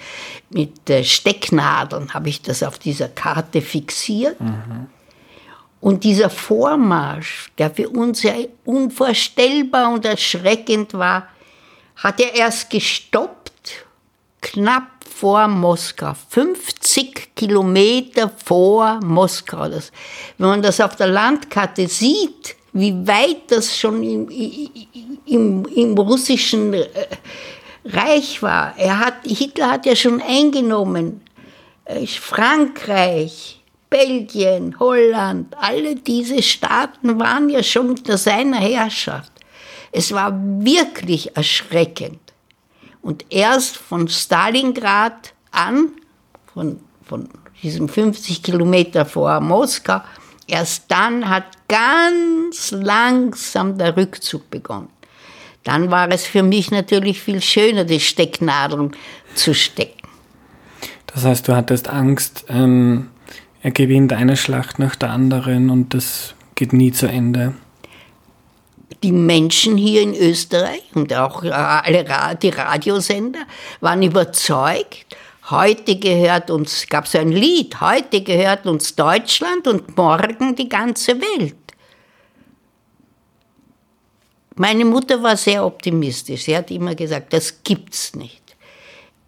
mit 0.49 0.79
Stecknadeln, 1.03 2.13
habe 2.13 2.29
ich 2.29 2.41
das 2.41 2.63
auf 2.63 2.79
dieser 2.79 3.09
Karte 3.09 3.61
fixiert. 3.61 4.39
Mhm. 4.39 4.87
Und 5.81 6.03
dieser 6.03 6.29
Vormarsch, 6.29 7.51
der 7.57 7.71
für 7.71 7.89
uns 7.89 8.21
ja 8.21 8.33
unvorstellbar 8.65 9.91
und 9.91 10.05
erschreckend 10.05 10.93
war, 10.93 11.27
hat 11.95 12.19
er 12.19 12.35
erst 12.35 12.69
gestoppt, 12.69 13.85
knapp 14.41 14.83
vor 15.03 15.47
Moskau, 15.47 16.13
50 16.29 17.35
Kilometer 17.35 18.31
vor 18.43 18.99
Moskau. 19.03 19.69
Das, 19.69 19.91
wenn 20.37 20.49
man 20.49 20.61
das 20.61 20.79
auf 20.79 20.95
der 20.95 21.07
Landkarte 21.07 21.87
sieht, 21.87 22.55
wie 22.73 23.05
weit 23.05 23.49
das 23.49 23.77
schon 23.77 24.03
im, 24.03 24.29
im, 25.25 25.65
im 25.65 25.97
russischen 25.97 26.73
äh, 26.73 26.87
Reich 27.85 28.41
war. 28.41 28.73
Er 28.77 28.99
hat, 28.99 29.15
Hitler 29.25 29.71
hat 29.71 29.85
ja 29.85 29.95
schon 29.95 30.21
eingenommen 30.21 31.21
äh, 31.85 32.05
Frankreich, 32.07 33.60
Belgien, 33.91 34.79
Holland, 34.79 35.53
alle 35.59 35.97
diese 35.97 36.41
Staaten 36.41 37.19
waren 37.19 37.49
ja 37.49 37.61
schon 37.61 37.89
unter 37.89 38.17
seiner 38.17 38.57
Herrschaft. 38.57 39.33
Es 39.91 40.13
war 40.13 40.33
wirklich 40.33 41.35
erschreckend. 41.35 42.21
Und 43.01 43.25
erst 43.29 43.75
von 43.75 44.07
Stalingrad 44.07 45.33
an, 45.51 45.89
von, 46.53 46.79
von 47.03 47.27
diesem 47.61 47.89
50 47.89 48.41
Kilometer 48.41 49.05
vor 49.05 49.41
Moskau, 49.41 49.99
erst 50.47 50.85
dann 50.87 51.27
hat 51.27 51.43
ganz 51.67 52.71
langsam 52.71 53.77
der 53.77 53.97
Rückzug 53.97 54.49
begonnen. 54.49 54.87
Dann 55.65 55.91
war 55.91 56.09
es 56.09 56.25
für 56.25 56.43
mich 56.43 56.71
natürlich 56.71 57.21
viel 57.21 57.41
schöner, 57.41 57.83
die 57.83 57.99
Stecknadeln 57.99 58.95
zu 59.35 59.53
stecken. 59.53 60.07
Das 61.07 61.25
heißt, 61.25 61.45
du 61.49 61.55
hattest 61.55 61.89
Angst, 61.89 62.45
ähm, 62.47 63.09
er 63.61 63.71
gewinnt 63.71 64.13
eine 64.13 64.37
Schlacht 64.37 64.79
nach 64.79 64.95
der 64.95 65.11
anderen 65.11 65.69
und 65.69 65.93
das 65.93 66.33
geht 66.55 66.73
nie 66.73 66.91
zu 66.91 67.07
Ende. 67.07 67.53
Die 69.03 69.11
Menschen 69.11 69.77
hier 69.77 70.01
in 70.01 70.13
Österreich 70.13 70.83
und 70.93 71.13
auch 71.13 71.43
alle 71.43 72.05
die 72.41 72.49
Radiosender 72.49 73.41
waren 73.79 74.03
überzeugt, 74.03 75.17
heute 75.49 75.97
gehört 75.97 76.51
uns, 76.51 76.87
gab 76.87 77.05
es 77.05 77.15
ein 77.15 77.31
Lied, 77.31 77.81
heute 77.81 78.21
gehört 78.21 78.67
uns 78.67 78.95
Deutschland 78.95 79.67
und 79.67 79.97
morgen 79.97 80.55
die 80.55 80.69
ganze 80.69 81.19
Welt. 81.19 81.55
Meine 84.55 84.85
Mutter 84.85 85.23
war 85.23 85.37
sehr 85.37 85.65
optimistisch. 85.65 86.43
Sie 86.43 86.55
hat 86.55 86.69
immer 86.69 86.93
gesagt, 86.93 87.33
das 87.33 87.63
gibt's 87.63 88.15
nicht 88.15 88.40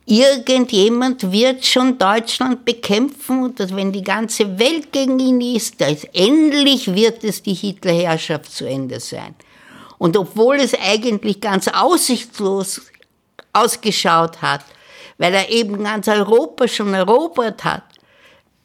irgendjemand 0.06 1.32
wird 1.32 1.66
schon 1.66 1.98
Deutschland 1.98 2.66
bekämpfen 2.66 3.44
und 3.44 3.60
dass 3.60 3.76
wenn 3.76 3.92
die 3.92 4.04
ganze 4.04 4.60
Welt 4.60 4.92
gegen 4.92 5.20
ihn 5.20 5.40
ist, 5.40 5.80
dass 5.80 6.04
endlich 6.14 6.94
wird 6.94 7.24
es 7.24 7.42
die 7.42 7.54
Hitlerherrschaft 7.54 8.52
zu 8.52 8.66
Ende 8.66 9.00
sein. 9.00 9.36
Und 9.98 10.18
obwohl 10.18 10.58
es 10.58 10.74
eigentlich 10.74 11.40
ganz 11.40 11.70
aussichtslos 11.70 12.82
ausgeschaut 13.54 14.42
hat, 14.42 14.66
weil 15.18 15.34
er 15.34 15.50
eben 15.50 15.84
ganz 15.84 16.08
Europa 16.08 16.68
schon 16.68 16.94
erobert 16.94 17.64
hat, 17.64 17.84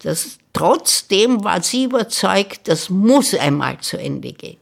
das, 0.01 0.39
trotzdem 0.53 1.45
war 1.45 1.63
sie 1.63 1.85
überzeugt, 1.85 2.67
das 2.67 2.91
muss 2.91 3.35
einmal 3.35 3.79
zu 3.79 3.97
Ende 3.97 4.33
gehen. 4.33 4.59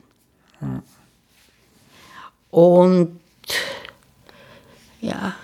Und 2.50 3.20
ja, 5.00 5.34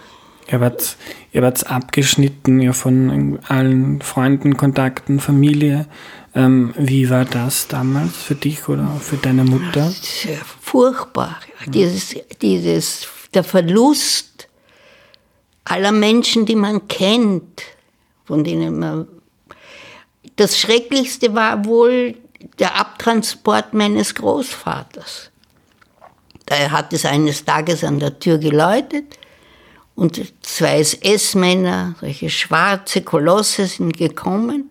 Ihr 0.52 0.60
wart, 0.60 0.96
ihr 1.32 1.42
wart 1.42 1.66
abgeschnitten 1.66 2.60
ja, 2.60 2.72
von 2.72 3.38
allen 3.48 4.00
Freunden, 4.02 4.56
Kontakten, 4.56 5.18
Familie. 5.18 5.86
Ähm, 6.34 6.74
wie 6.76 7.10
war 7.10 7.24
das 7.24 7.68
damals 7.68 8.16
für 8.16 8.34
dich 8.34 8.68
oder 8.68 8.88
für 9.00 9.16
deine 9.16 9.44
Mutter? 9.44 9.90
Sehr 9.90 10.40
furchtbar. 10.60 11.40
Dieses, 11.66 12.16
dieses, 12.40 13.08
der 13.34 13.44
Verlust 13.44 14.48
aller 15.64 15.92
Menschen, 15.92 16.44
die 16.44 16.56
man 16.56 16.86
kennt, 16.88 17.62
von 18.24 18.44
denen 18.44 18.78
man. 18.78 19.08
Das 20.36 20.58
Schrecklichste 20.58 21.34
war 21.34 21.64
wohl 21.64 22.16
der 22.58 22.78
Abtransport 22.78 23.74
meines 23.74 24.14
Großvaters. 24.14 25.30
Er 26.46 26.70
hat 26.70 26.92
es 26.92 27.06
eines 27.06 27.44
Tages 27.44 27.84
an 27.84 27.98
der 27.98 28.18
Tür 28.18 28.38
geläutet 28.38 29.18
und 29.94 30.32
zwei 30.42 30.80
SS-Männer, 30.80 31.94
solche 32.00 32.30
schwarze 32.30 33.02
Kolosse, 33.02 33.66
sind 33.66 33.96
gekommen, 33.96 34.70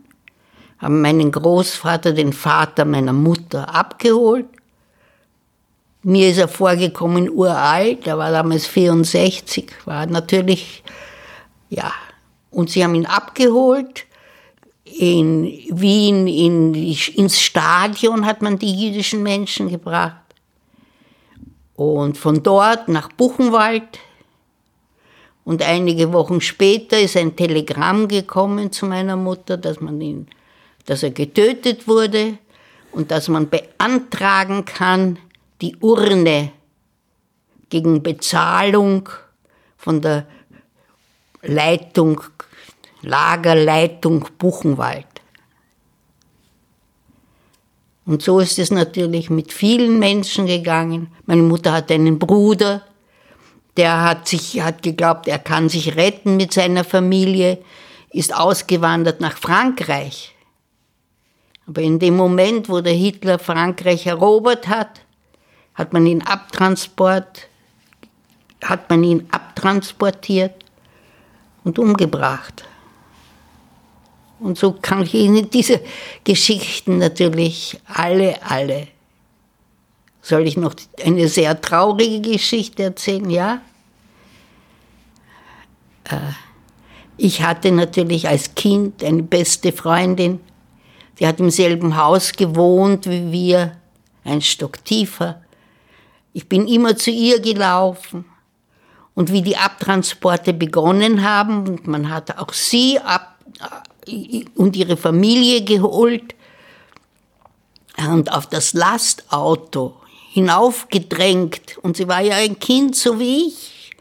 haben 0.79 1.01
meinen 1.01 1.31
Großvater, 1.31 2.13
den 2.13 2.33
Vater 2.33 2.85
meiner 2.85 3.13
Mutter, 3.13 3.73
abgeholt. 3.73 4.47
Mir 6.03 6.29
ist 6.29 6.39
er 6.39 6.47
vorgekommen 6.47 7.29
uralt, 7.29 8.07
er 8.07 8.17
war 8.17 8.31
damals 8.31 8.65
64, 8.65 9.71
war 9.85 10.07
natürlich, 10.07 10.83
ja. 11.69 11.93
Und 12.49 12.71
sie 12.71 12.83
haben 12.83 12.95
ihn 12.95 13.05
abgeholt. 13.05 14.05
In 14.83 15.43
Wien 15.69 16.27
in, 16.27 16.73
ins 16.73 17.39
Stadion 17.39 18.25
hat 18.25 18.41
man 18.41 18.57
die 18.59 18.73
jüdischen 18.73 19.23
Menschen 19.23 19.69
gebracht. 19.69 20.17
Und 21.75 22.17
von 22.17 22.43
dort 22.43 22.89
nach 22.89 23.09
Buchenwald 23.13 23.99
und 25.43 25.63
einige 25.63 26.13
Wochen 26.13 26.39
später 26.41 26.99
ist 26.99 27.17
ein 27.17 27.35
Telegramm 27.35 28.07
gekommen 28.07 28.71
zu 28.71 28.85
meiner 28.85 29.15
Mutter, 29.15 29.57
dass 29.57 29.81
man 29.81 29.99
ihn, 29.99 30.27
dass 30.85 31.03
er 31.03 31.11
getötet 31.11 31.87
wurde 31.87 32.37
und 32.91 33.11
dass 33.11 33.27
man 33.27 33.49
beantragen 33.49 34.65
kann, 34.65 35.17
die 35.61 35.75
Urne 35.77 36.51
gegen 37.69 38.03
Bezahlung 38.03 39.09
von 39.77 40.01
der 40.01 40.27
Leitung, 41.41 42.21
Lagerleitung 43.01 44.27
Buchenwald. 44.37 45.07
Und 48.05 48.21
so 48.21 48.39
ist 48.39 48.59
es 48.59 48.71
natürlich 48.71 49.29
mit 49.29 49.53
vielen 49.53 49.99
Menschen 49.99 50.45
gegangen. 50.45 51.11
Meine 51.25 51.43
Mutter 51.43 51.71
hatte 51.71 51.93
einen 51.93 52.19
Bruder, 52.19 52.83
der 53.77 54.01
hat 54.03 54.27
sich, 54.27 54.61
hat 54.61 54.83
geglaubt, 54.83 55.27
er 55.27 55.39
kann 55.39 55.69
sich 55.69 55.95
retten 55.95 56.37
mit 56.37 56.53
seiner 56.53 56.83
Familie, 56.83 57.59
ist 58.09 58.35
ausgewandert 58.35 59.21
nach 59.21 59.37
Frankreich. 59.37 60.35
Aber 61.67 61.81
in 61.81 61.99
dem 61.99 62.15
Moment, 62.15 62.67
wo 62.67 62.81
der 62.81 62.93
Hitler 62.93 63.39
Frankreich 63.39 64.07
erobert 64.07 64.67
hat, 64.67 65.01
hat 65.73 65.93
man 65.93 66.05
ihn 66.05 66.21
abtransport, 66.21 67.47
hat 68.63 68.89
man 68.89 69.03
ihn 69.03 69.27
abtransportiert 69.31 70.65
und 71.63 71.79
umgebracht. 71.79 72.65
Und 74.39 74.57
so 74.57 74.73
kann 74.73 75.03
ich 75.03 75.13
Ihnen 75.13 75.49
diese 75.49 75.81
Geschichten 76.23 76.97
natürlich 76.97 77.79
alle, 77.85 78.41
alle 78.43 78.87
soll 80.31 80.47
ich 80.47 80.55
noch 80.55 80.73
eine 81.03 81.27
sehr 81.27 81.59
traurige 81.59 82.31
Geschichte 82.31 82.83
erzählen? 82.83 83.29
Ja. 83.29 83.61
Äh, 86.05 86.15
ich 87.17 87.43
hatte 87.43 87.71
natürlich 87.71 88.29
als 88.29 88.55
Kind 88.55 89.03
eine 89.03 89.23
beste 89.23 89.73
Freundin, 89.73 90.39
die 91.19 91.27
hat 91.27 91.41
im 91.41 91.51
selben 91.51 91.97
Haus 91.97 92.31
gewohnt 92.31 93.07
wie 93.07 93.31
wir, 93.31 93.77
ein 94.23 94.41
Stock 94.41 94.83
tiefer. 94.85 95.41
Ich 96.31 96.47
bin 96.47 96.65
immer 96.65 96.95
zu 96.95 97.11
ihr 97.11 97.41
gelaufen. 97.41 98.25
Und 99.13 99.33
wie 99.33 99.41
die 99.41 99.57
Abtransporte 99.57 100.53
begonnen 100.53 101.23
haben, 101.23 101.67
und 101.67 101.85
man 101.87 102.09
hat 102.09 102.37
auch 102.37 102.53
sie 102.53 102.97
ab 102.99 103.37
äh, 104.07 104.45
und 104.55 104.77
ihre 104.77 104.95
Familie 104.95 105.65
geholt, 105.65 106.33
und 107.97 108.31
auf 108.31 108.47
das 108.47 108.71
Lastauto 108.73 110.00
hinaufgedrängt. 110.31 111.77
Und 111.81 111.97
sie 111.97 112.07
war 112.07 112.21
ja 112.21 112.35
ein 112.37 112.57
Kind, 112.57 112.95
so 112.95 113.19
wie 113.19 113.47
ich. 113.47 113.91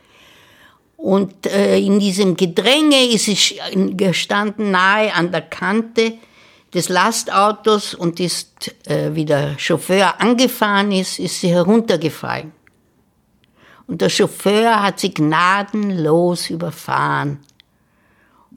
Und 0.97 1.47
äh, 1.47 1.79
in 1.79 1.99
diesem 1.99 2.37
Gedränge 2.37 3.07
ist 3.07 3.25
sie 3.25 3.97
gestanden 3.97 4.71
nahe 4.71 5.12
an 5.14 5.33
der 5.33 5.43
Kante 5.43 6.19
des 6.73 6.88
Lastautos 6.88 7.95
und 7.95 8.21
ist, 8.21 8.75
äh, 8.87 9.14
wie 9.14 9.25
der 9.25 9.59
Chauffeur 9.59 10.21
angefahren 10.21 10.93
ist, 10.93 11.19
ist 11.19 11.40
sie 11.40 11.49
heruntergefallen. 11.49 12.53
Und 13.87 14.03
der 14.03 14.11
Chauffeur 14.11 14.83
hat 14.83 15.01
sie 15.01 15.12
gnadenlos 15.12 16.51
überfahren. 16.51 17.40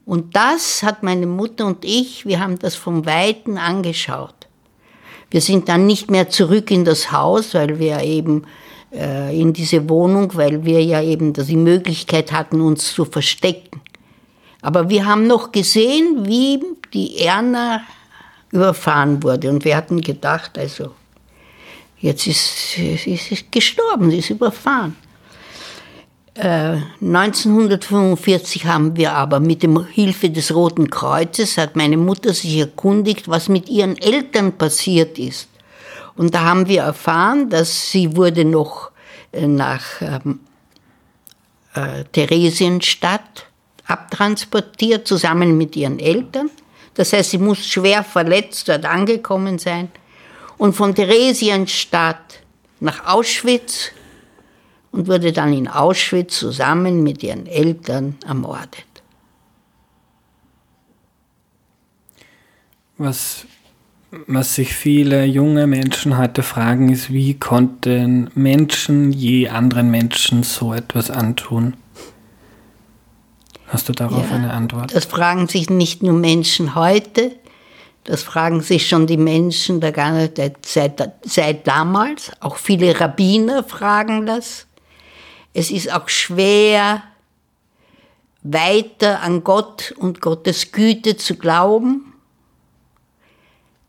Und 0.04 0.36
das 0.36 0.82
hat 0.82 1.02
meine 1.02 1.26
Mutter 1.26 1.66
und 1.66 1.84
ich, 1.84 2.26
wir 2.26 2.38
haben 2.38 2.58
das 2.58 2.76
vom 2.76 3.06
Weiten 3.06 3.58
angeschaut. 3.58 4.43
Wir 5.34 5.40
sind 5.40 5.68
dann 5.68 5.84
nicht 5.86 6.12
mehr 6.12 6.30
zurück 6.30 6.70
in 6.70 6.84
das 6.84 7.10
Haus, 7.10 7.54
weil 7.54 7.80
wir 7.80 8.00
eben 8.02 8.44
äh, 8.92 9.36
in 9.36 9.52
diese 9.52 9.88
Wohnung, 9.88 10.30
weil 10.36 10.64
wir 10.64 10.80
ja 10.80 11.02
eben 11.02 11.32
die 11.32 11.56
Möglichkeit 11.56 12.30
hatten, 12.30 12.60
uns 12.60 12.94
zu 12.94 13.04
verstecken. 13.04 13.80
Aber 14.62 14.88
wir 14.90 15.06
haben 15.06 15.26
noch 15.26 15.50
gesehen, 15.50 16.24
wie 16.24 16.62
die 16.92 17.18
Erna 17.18 17.82
überfahren 18.52 19.24
wurde. 19.24 19.50
Und 19.50 19.64
wir 19.64 19.76
hatten 19.76 20.00
gedacht, 20.00 20.56
also 20.56 20.92
jetzt 21.98 22.28
ist 22.28 22.74
sie 22.76 23.18
gestorben, 23.50 24.12
sie 24.12 24.18
ist 24.18 24.30
überfahren. 24.30 24.94
1945 26.36 28.64
äh, 28.64 28.68
haben 28.68 28.96
wir 28.96 29.12
aber 29.12 29.38
mit 29.38 29.62
der 29.62 29.86
Hilfe 29.86 30.30
des 30.30 30.52
Roten 30.52 30.90
Kreuzes, 30.90 31.58
hat 31.58 31.76
meine 31.76 31.96
Mutter 31.96 32.34
sich 32.34 32.58
erkundigt, 32.58 33.28
was 33.28 33.48
mit 33.48 33.68
ihren 33.68 33.96
Eltern 33.96 34.52
passiert 34.52 35.16
ist. 35.18 35.48
Und 36.16 36.34
da 36.34 36.40
haben 36.40 36.68
wir 36.68 36.82
erfahren, 36.82 37.50
dass 37.50 37.90
sie 37.90 38.16
wurde 38.16 38.44
noch 38.44 38.90
äh, 39.32 39.46
nach 39.46 39.84
ähm, 40.00 40.40
äh, 41.74 42.04
Theresienstadt 42.12 43.46
abtransportiert, 43.86 45.06
zusammen 45.06 45.56
mit 45.56 45.76
ihren 45.76 46.00
Eltern. 46.00 46.50
Das 46.94 47.12
heißt, 47.12 47.30
sie 47.30 47.38
muss 47.38 47.64
schwer 47.64 48.02
verletzt 48.02 48.68
dort 48.68 48.86
angekommen 48.86 49.58
sein. 49.58 49.90
Und 50.58 50.74
von 50.74 50.94
Theresienstadt 50.94 52.40
nach 52.80 53.06
Auschwitz 53.06 53.92
und 54.94 55.08
wurde 55.08 55.32
dann 55.32 55.52
in 55.52 55.66
Auschwitz 55.66 56.38
zusammen 56.38 57.02
mit 57.02 57.24
ihren 57.24 57.46
Eltern 57.46 58.16
ermordet. 58.24 58.86
Was, 62.96 63.44
was 64.28 64.54
sich 64.54 64.72
viele 64.72 65.24
junge 65.24 65.66
Menschen 65.66 66.16
heute 66.16 66.44
fragen, 66.44 66.90
ist, 66.90 67.12
wie 67.12 67.34
konnten 67.34 68.30
Menschen 68.36 69.12
je 69.12 69.48
anderen 69.48 69.90
Menschen 69.90 70.44
so 70.44 70.72
etwas 70.72 71.10
antun? 71.10 71.74
Hast 73.66 73.88
du 73.88 73.92
darauf 73.92 74.30
ja, 74.30 74.36
eine 74.36 74.52
Antwort? 74.52 74.94
Das 74.94 75.06
fragen 75.06 75.48
sich 75.48 75.70
nicht 75.70 76.04
nur 76.04 76.14
Menschen 76.14 76.76
heute, 76.76 77.32
das 78.04 78.22
fragen 78.22 78.60
sich 78.60 78.88
schon 78.88 79.08
die 79.08 79.16
Menschen 79.16 79.80
der, 79.80 80.52
seit, 80.64 81.12
seit 81.24 81.66
damals. 81.66 82.30
Auch 82.38 82.58
viele 82.58 83.00
Rabbiner 83.00 83.64
fragen 83.64 84.26
das. 84.26 84.68
Es 85.54 85.70
ist 85.70 85.90
auch 85.90 86.08
schwer, 86.08 87.02
weiter 88.42 89.20
an 89.22 89.42
Gott 89.42 89.94
und 89.96 90.20
Gottes 90.20 90.72
Güte 90.72 91.16
zu 91.16 91.36
glauben. 91.36 92.12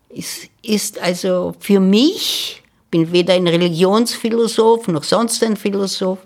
Es 0.08 0.48
ist 0.62 0.98
also 0.98 1.54
für 1.60 1.80
mich, 1.80 2.62
bin 2.90 3.12
weder 3.12 3.34
ein 3.34 3.48
Religionsphilosoph 3.48 4.88
noch 4.88 5.04
sonst 5.04 5.42
ein 5.42 5.56
Philosoph, 5.56 6.20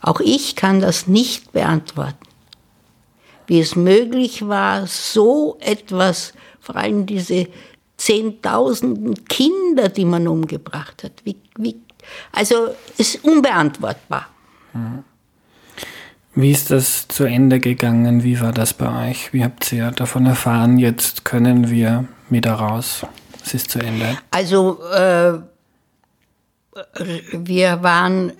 auch 0.00 0.20
ich 0.20 0.56
kann 0.56 0.80
das 0.80 1.06
nicht 1.06 1.52
beantworten. 1.52 2.26
Wie 3.46 3.60
es 3.60 3.76
möglich 3.76 4.48
war, 4.48 4.86
so 4.86 5.58
etwas, 5.60 6.32
vor 6.60 6.76
allem 6.76 7.06
diese 7.06 7.46
Zehntausenden 7.98 9.24
Kinder, 9.26 9.88
die 9.88 10.06
man 10.06 10.26
umgebracht 10.26 11.04
hat, 11.04 11.12
wie, 11.24 11.36
wie, 11.56 11.76
also 12.32 12.74
ist 12.96 13.22
unbeantwortbar. 13.22 14.31
Wie 16.34 16.50
ist 16.50 16.70
das 16.70 17.08
zu 17.08 17.24
Ende 17.24 17.60
gegangen? 17.60 18.24
Wie 18.24 18.40
war 18.40 18.52
das 18.52 18.72
bei 18.72 19.10
euch? 19.10 19.32
Wie 19.32 19.44
habt 19.44 19.70
ihr 19.72 19.90
davon 19.90 20.24
erfahren, 20.26 20.78
jetzt 20.78 21.24
können 21.24 21.70
wir 21.70 22.06
wieder 22.30 22.54
raus? 22.54 23.04
Es 23.44 23.54
ist 23.54 23.70
zu 23.70 23.80
Ende. 23.80 24.16
Also 24.30 24.82
äh, 24.92 25.38
wir 27.32 27.82
waren, 27.82 28.32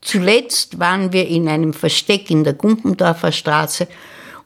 zuletzt 0.00 0.80
waren 0.80 1.12
wir 1.12 1.28
in 1.28 1.48
einem 1.48 1.72
Versteck 1.72 2.30
in 2.30 2.42
der 2.42 2.54
Gumpendorfer 2.54 3.30
Straße 3.30 3.86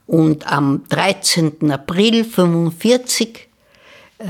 und 0.07 0.47
am 0.47 0.85
13. 0.89 1.71
April 1.71 2.19
1945 2.19 3.49
äh, 4.19 4.25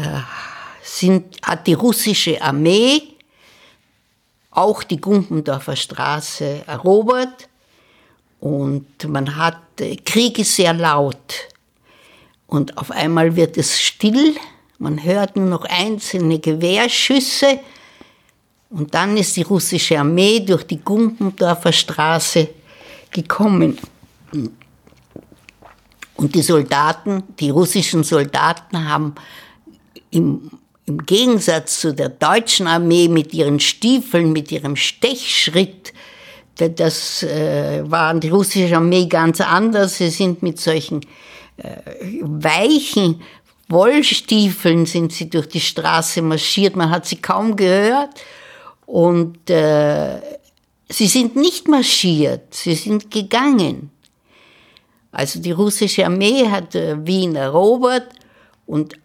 sind, 0.82 1.38
hat 1.42 1.66
die 1.66 1.72
russische 1.72 2.40
Armee 2.40 3.09
auch 4.50 4.82
die 4.82 5.00
Gumpendorfer 5.00 5.76
Straße 5.76 6.62
erobert. 6.66 7.48
Und 8.40 9.08
man 9.08 9.36
hat, 9.36 9.58
Krieg 10.04 10.38
ist 10.38 10.56
sehr 10.56 10.72
laut. 10.72 11.48
Und 12.46 12.76
auf 12.78 12.90
einmal 12.90 13.36
wird 13.36 13.56
es 13.58 13.80
still, 13.80 14.34
man 14.78 15.04
hört 15.04 15.36
nur 15.36 15.46
noch 15.46 15.64
einzelne 15.66 16.38
Gewehrschüsse. 16.38 17.60
Und 18.70 18.94
dann 18.94 19.16
ist 19.16 19.36
die 19.36 19.42
russische 19.42 19.98
Armee 19.98 20.40
durch 20.40 20.64
die 20.64 20.80
Gumpendorfer 20.80 21.72
Straße 21.72 22.48
gekommen. 23.10 23.78
Und 26.16 26.34
die 26.34 26.42
Soldaten, 26.42 27.22
die 27.38 27.50
russischen 27.50 28.04
Soldaten 28.04 28.88
haben 28.88 29.14
im 30.10 30.50
im 30.90 31.06
Gegensatz 31.06 31.80
zu 31.80 31.94
der 31.94 32.08
deutschen 32.08 32.66
Armee 32.66 33.08
mit 33.08 33.32
ihren 33.32 33.60
Stiefeln, 33.60 34.32
mit 34.32 34.50
ihrem 34.52 34.76
Stechschritt, 34.76 35.92
das 36.56 37.22
äh, 37.22 37.82
war 37.84 38.12
die 38.14 38.28
russische 38.28 38.76
Armee 38.76 39.06
ganz 39.06 39.40
anders. 39.40 39.96
Sie 39.96 40.10
sind 40.10 40.42
mit 40.42 40.60
solchen 40.60 41.00
äh, 41.56 42.20
weichen 42.20 43.22
Wollstiefeln 43.70 44.84
sind 44.84 45.12
sie 45.12 45.30
durch 45.30 45.46
die 45.46 45.60
Straße 45.60 46.22
marschiert. 46.22 46.74
Man 46.74 46.90
hat 46.90 47.06
sie 47.06 47.16
kaum 47.16 47.54
gehört. 47.54 48.10
Und 48.84 49.48
äh, 49.48 50.20
sie 50.88 51.06
sind 51.06 51.36
nicht 51.36 51.68
marschiert, 51.68 52.52
sie 52.52 52.74
sind 52.74 53.10
gegangen. 53.12 53.92
Also 55.12 55.40
die 55.40 55.52
russische 55.52 56.04
Armee 56.04 56.48
hat 56.48 56.74
äh, 56.74 57.06
Wien 57.06 57.36
erobert 57.36 58.08
und 58.66 58.99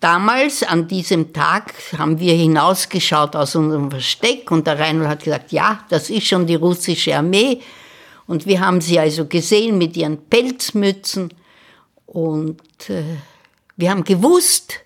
Damals, 0.00 0.62
an 0.62 0.86
diesem 0.86 1.32
Tag, 1.32 1.74
haben 1.96 2.20
wir 2.20 2.34
hinausgeschaut 2.34 3.34
aus 3.34 3.56
unserem 3.56 3.90
Versteck 3.90 4.50
und 4.50 4.66
der 4.66 4.78
Reinhold 4.78 5.08
hat 5.08 5.24
gesagt, 5.24 5.52
ja, 5.52 5.84
das 5.88 6.08
ist 6.08 6.26
schon 6.26 6.46
die 6.46 6.54
russische 6.54 7.16
Armee. 7.16 7.60
Und 8.26 8.46
wir 8.46 8.60
haben 8.60 8.80
sie 8.80 8.98
also 9.00 9.26
gesehen 9.26 9.78
mit 9.78 9.96
ihren 9.96 10.18
Pelzmützen 10.26 11.32
und 12.06 12.60
äh, 12.88 13.02
wir 13.76 13.90
haben 13.90 14.04
gewusst, 14.04 14.80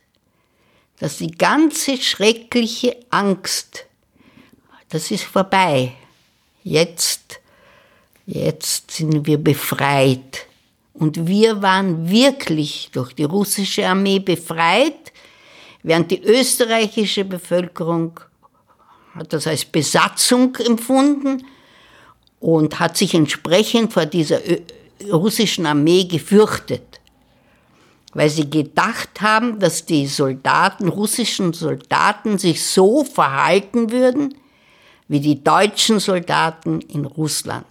dass 0.98 1.18
die 1.18 1.30
ganze 1.30 1.96
schreckliche 1.96 2.96
Angst, 3.10 3.86
das 4.88 5.10
ist 5.10 5.24
vorbei. 5.24 5.94
Jetzt, 6.62 7.40
jetzt 8.26 8.92
sind 8.92 9.26
wir 9.26 9.38
befreit. 9.38 10.46
Und 10.94 11.26
wir 11.26 11.62
waren 11.62 12.08
wirklich 12.08 12.90
durch 12.92 13.14
die 13.14 13.24
russische 13.24 13.86
Armee 13.86 14.18
befreit, 14.18 15.12
während 15.82 16.10
die 16.10 16.22
österreichische 16.22 17.24
Bevölkerung 17.24 18.20
hat 19.14 19.32
das 19.32 19.46
als 19.46 19.64
Besatzung 19.64 20.56
empfunden 20.56 21.44
und 22.40 22.80
hat 22.80 22.96
sich 22.96 23.14
entsprechend 23.14 23.92
vor 23.92 24.06
dieser 24.06 24.40
russischen 25.10 25.66
Armee 25.66 26.04
gefürchtet, 26.04 27.00
weil 28.14 28.30
sie 28.30 28.48
gedacht 28.48 29.20
haben, 29.20 29.58
dass 29.58 29.84
die 29.84 30.06
Soldaten, 30.06 30.88
russischen 30.88 31.52
Soldaten 31.52 32.38
sich 32.38 32.64
so 32.64 33.04
verhalten 33.04 33.90
würden 33.90 34.34
wie 35.08 35.20
die 35.20 35.42
deutschen 35.42 36.00
Soldaten 36.00 36.80
in 36.80 37.04
Russland. 37.04 37.66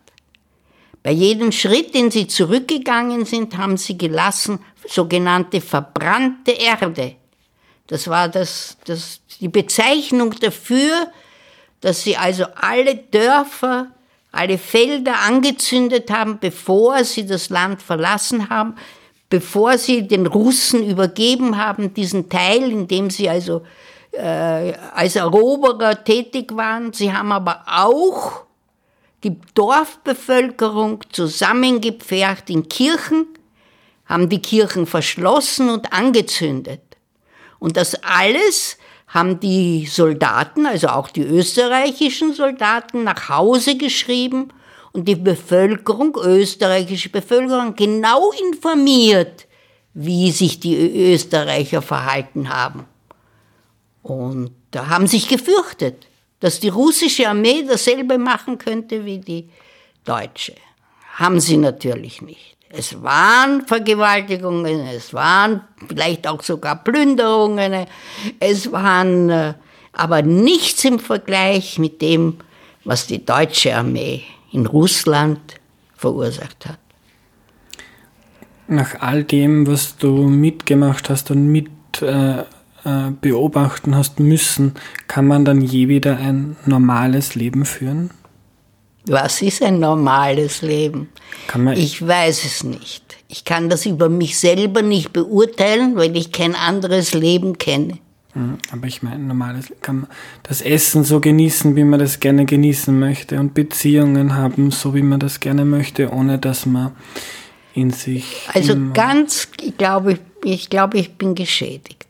Bei 1.04 1.12
jedem 1.12 1.52
Schritt, 1.52 1.96
den 1.96 2.12
sie 2.12 2.28
zurückgegangen 2.28 3.26
sind, 3.26 3.58
haben 3.58 3.78
sie 3.78 3.98
gelassen 3.98 4.60
sogenannte 4.88 5.62
verbrannte 5.62 6.52
Erde. 6.52 7.16
Das 7.88 8.08
war 8.08 8.30
das, 8.30 8.78
das, 8.86 9.22
die 9.40 9.48
Bezeichnung 9.48 10.36
dafür, 10.40 11.08
dass 11.82 12.04
sie 12.04 12.16
also 12.16 12.46
alle 12.56 12.96
Dörfer, 12.96 13.88
alle 14.32 14.58
Felder 14.58 15.20
angezündet 15.20 16.12
haben, 16.12 16.38
bevor 16.40 17.04
sie 17.04 17.26
das 17.26 17.50
Land 17.50 17.82
verlassen 17.82 18.50
haben, 18.50 18.76
bevor 19.30 19.78
sie 19.78 20.08
den 20.08 20.28
Russen 20.28 20.88
übergeben 20.88 21.58
haben, 21.58 21.94
diesen 21.94 22.30
Teil, 22.30 22.72
in 22.72 22.88
dem 22.88 23.10
sie 23.10 23.28
also 23.28 23.64
äh, 24.12 24.74
als 24.94 25.16
Eroberer 25.16 26.04
tätig 26.04 26.56
waren. 26.56 26.94
Sie 26.94 27.12
haben 27.12 27.32
aber 27.32 27.64
auch 27.66 28.46
die 29.24 29.40
Dorfbevölkerung 29.54 31.04
zusammengepfercht 31.12 32.50
in 32.50 32.68
Kirchen, 32.68 33.28
haben 34.06 34.30
die 34.30 34.42
Kirchen 34.42 34.86
verschlossen 34.88 35.70
und 35.70 35.94
angezündet. 35.94 36.82
Und 37.60 37.78
das 37.78 37.96
alles 38.04 38.78
haben 39.08 39.40
die 39.40 39.86
Soldaten, 39.86 40.66
also 40.66 40.88
auch 40.88 41.10
die 41.10 41.22
österreichischen 41.22 42.34
Soldaten, 42.34 43.04
nach 43.04 43.30
Hause 43.30 43.78
geschrieben 43.78 44.50
und 44.92 45.08
die 45.08 45.16
Bevölkerung, 45.16 46.18
österreichische 46.18 47.10
Bevölkerung, 47.10 47.76
genau 47.76 48.32
informiert, 48.32 49.48
wie 49.94 50.32
sich 50.32 50.60
die 50.60 51.14
Österreicher 51.14 51.82
verhalten 51.82 52.50
haben. 52.50 52.86
Und 54.02 54.52
da 54.72 54.88
haben 54.88 55.08
sich 55.08 55.28
gefürchtet 55.28 56.08
dass 56.42 56.60
die 56.60 56.70
russische 56.70 57.30
Armee 57.30 57.64
dasselbe 57.66 58.18
machen 58.18 58.58
könnte 58.58 59.06
wie 59.06 59.20
die 59.20 59.50
deutsche. 60.04 60.56
Haben 61.16 61.40
sie 61.40 61.58
natürlich 61.58 62.22
nicht. 62.22 62.58
Es 62.70 63.02
waren 63.02 63.66
Vergewaltigungen, 63.68 64.88
es 64.88 65.14
waren 65.14 65.62
vielleicht 65.88 66.26
auch 66.28 66.42
sogar 66.42 66.84
Plünderungen, 66.84 67.86
es 68.40 68.72
waren 68.72 69.30
äh, 69.30 69.54
aber 69.94 70.22
nichts 70.22 70.86
im 70.86 71.00
Vergleich 71.00 71.78
mit 71.78 72.02
dem, 72.02 72.38
was 72.86 73.08
die 73.08 73.26
deutsche 73.26 73.76
Armee 73.76 74.24
in 74.52 74.66
Russland 74.66 75.40
verursacht 75.96 76.66
hat. 76.66 76.80
Nach 78.68 79.02
all 79.02 79.26
dem, 79.26 79.68
was 79.68 79.98
du 79.98 80.30
mitgemacht 80.30 81.10
hast 81.10 81.30
und 81.30 81.52
mit 81.52 81.70
äh, 82.02 82.44
äh, 82.86 83.12
beobachten 83.20 83.96
hast 83.96 84.20
müssen, 84.20 84.74
kann 85.08 85.28
man 85.28 85.46
dann 85.46 85.62
je 85.62 85.88
wieder 85.88 86.18
ein 86.18 86.56
normales 86.66 87.36
Leben 87.36 87.66
führen? 87.66 88.12
Was 89.08 89.42
ist 89.42 89.64
ein 89.64 89.80
normales 89.80 90.62
Leben? 90.62 91.10
ich 91.76 92.06
weiß 92.06 92.46
es 92.46 92.64
nicht. 92.64 93.18
Ich 93.28 93.46
kann 93.46 93.70
das 93.70 93.86
über 93.86 94.10
mich 94.10 94.38
selber 94.38 94.82
nicht 94.82 95.14
beurteilen, 95.14 95.96
weil 95.96 96.16
ich 96.16 96.32
kein 96.32 96.56
anderes 96.56 97.14
Leben 97.14 97.58
kenne. 97.58 97.98
Mhm, 98.34 98.58
aber 98.72 98.88
ich 98.88 99.02
meine, 99.04 99.24
normales 99.24 99.74
kann 99.82 100.02
man 100.02 100.10
das 100.44 100.62
Essen 100.62 101.04
so 101.04 101.20
genießen, 101.20 101.76
wie 101.76 101.84
man 101.84 102.00
das 102.00 102.20
gerne 102.20 102.46
genießen 102.46 102.98
möchte 102.98 103.40
und 103.40 103.54
Beziehungen 103.54 104.36
haben, 104.36 104.72
so 104.72 104.94
wie 104.94 105.02
man 105.02 105.20
das 105.20 105.40
gerne 105.40 105.66
möchte, 105.66 106.12
ohne 106.12 106.38
dass 106.38 106.66
man 106.66 106.92
in 107.74 107.92
sich. 107.92 108.48
Also 108.54 108.76
ganz, 108.94 109.48
ich 109.62 109.78
glaube, 109.78 110.20
ich 110.44 110.70
glaube, 110.70 111.00
ich 111.00 111.14
bin 111.16 111.36
geschädigt. 111.36 112.08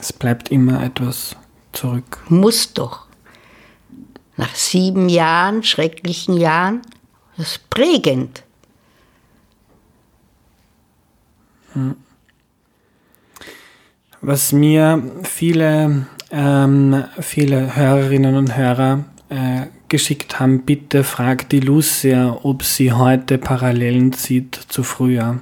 Es 0.00 0.14
bleibt 0.14 0.50
immer 0.50 0.82
etwas 0.82 1.36
zurück. 1.72 2.18
Muss 2.28 2.72
doch. 2.72 3.06
Nach 4.38 4.54
sieben 4.54 5.10
Jahren, 5.10 5.62
schrecklichen 5.62 6.38
Jahren, 6.38 6.80
das 7.36 7.52
ist 7.52 7.70
prägend. 7.70 8.42
Hm. 11.74 11.96
Was 14.22 14.52
mir 14.52 15.02
viele, 15.22 16.06
ähm, 16.30 17.04
viele 17.20 17.76
Hörerinnen 17.76 18.36
und 18.36 18.56
Hörer 18.56 19.04
äh, 19.28 19.66
geschickt 19.88 20.40
haben, 20.40 20.62
bitte 20.62 21.04
fragt 21.04 21.52
die 21.52 21.60
Lucia, 21.60 22.38
ob 22.42 22.62
sie 22.62 22.92
heute 22.92 23.36
Parallelen 23.36 24.14
zieht 24.14 24.54
zu 24.54 24.82
früher. 24.82 25.40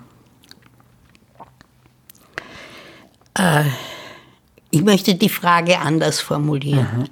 Äh, 3.35 3.65
ich 4.71 4.83
möchte 4.83 5.15
die 5.15 5.29
Frage 5.29 5.79
anders 5.79 6.21
formulieren. 6.21 6.99
Mhm. 6.99 7.09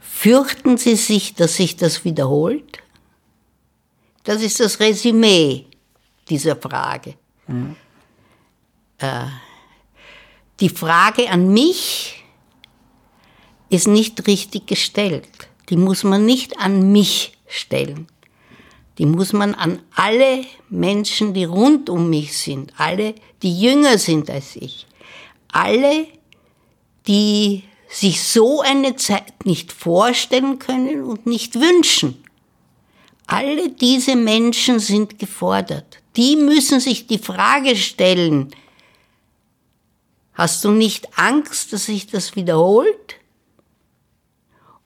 Fürchten 0.00 0.76
Sie 0.76 0.96
sich, 0.96 1.34
dass 1.34 1.56
sich 1.56 1.76
das 1.76 2.04
wiederholt? 2.04 2.78
Das 4.24 4.42
ist 4.42 4.60
das 4.60 4.80
Resümee 4.80 5.66
dieser 6.28 6.56
Frage. 6.56 7.14
Mhm. 7.46 7.76
Äh, 8.98 9.26
die 10.60 10.68
Frage 10.68 11.30
an 11.30 11.52
mich 11.52 12.22
ist 13.70 13.88
nicht 13.88 14.26
richtig 14.26 14.66
gestellt. 14.66 15.48
Die 15.68 15.76
muss 15.76 16.04
man 16.04 16.26
nicht 16.26 16.58
an 16.58 16.92
mich 16.92 17.32
stellen. 17.46 18.06
Die 18.98 19.06
muss 19.06 19.32
man 19.32 19.54
an 19.54 19.80
alle 19.94 20.44
Menschen, 20.68 21.32
die 21.32 21.44
rund 21.44 21.88
um 21.88 22.10
mich 22.10 22.36
sind, 22.36 22.74
alle, 22.76 23.14
die 23.42 23.58
jünger 23.58 23.96
sind 23.96 24.28
als 24.28 24.56
ich 24.56 24.86
alle, 25.52 26.06
die 27.06 27.64
sich 27.88 28.22
so 28.22 28.60
eine 28.60 28.96
Zeit 28.96 29.44
nicht 29.44 29.72
vorstellen 29.72 30.58
können 30.58 31.02
und 31.02 31.26
nicht 31.26 31.56
wünschen. 31.56 32.22
Alle 33.26 33.70
diese 33.70 34.16
Menschen 34.16 34.78
sind 34.78 35.18
gefordert. 35.18 35.98
Die 36.16 36.36
müssen 36.36 36.80
sich 36.80 37.06
die 37.06 37.18
Frage 37.18 37.76
stellen, 37.76 38.50
hast 40.34 40.64
du 40.64 40.70
nicht 40.70 41.18
Angst, 41.18 41.72
dass 41.72 41.86
sich 41.86 42.06
das 42.06 42.34
wiederholt? 42.36 43.16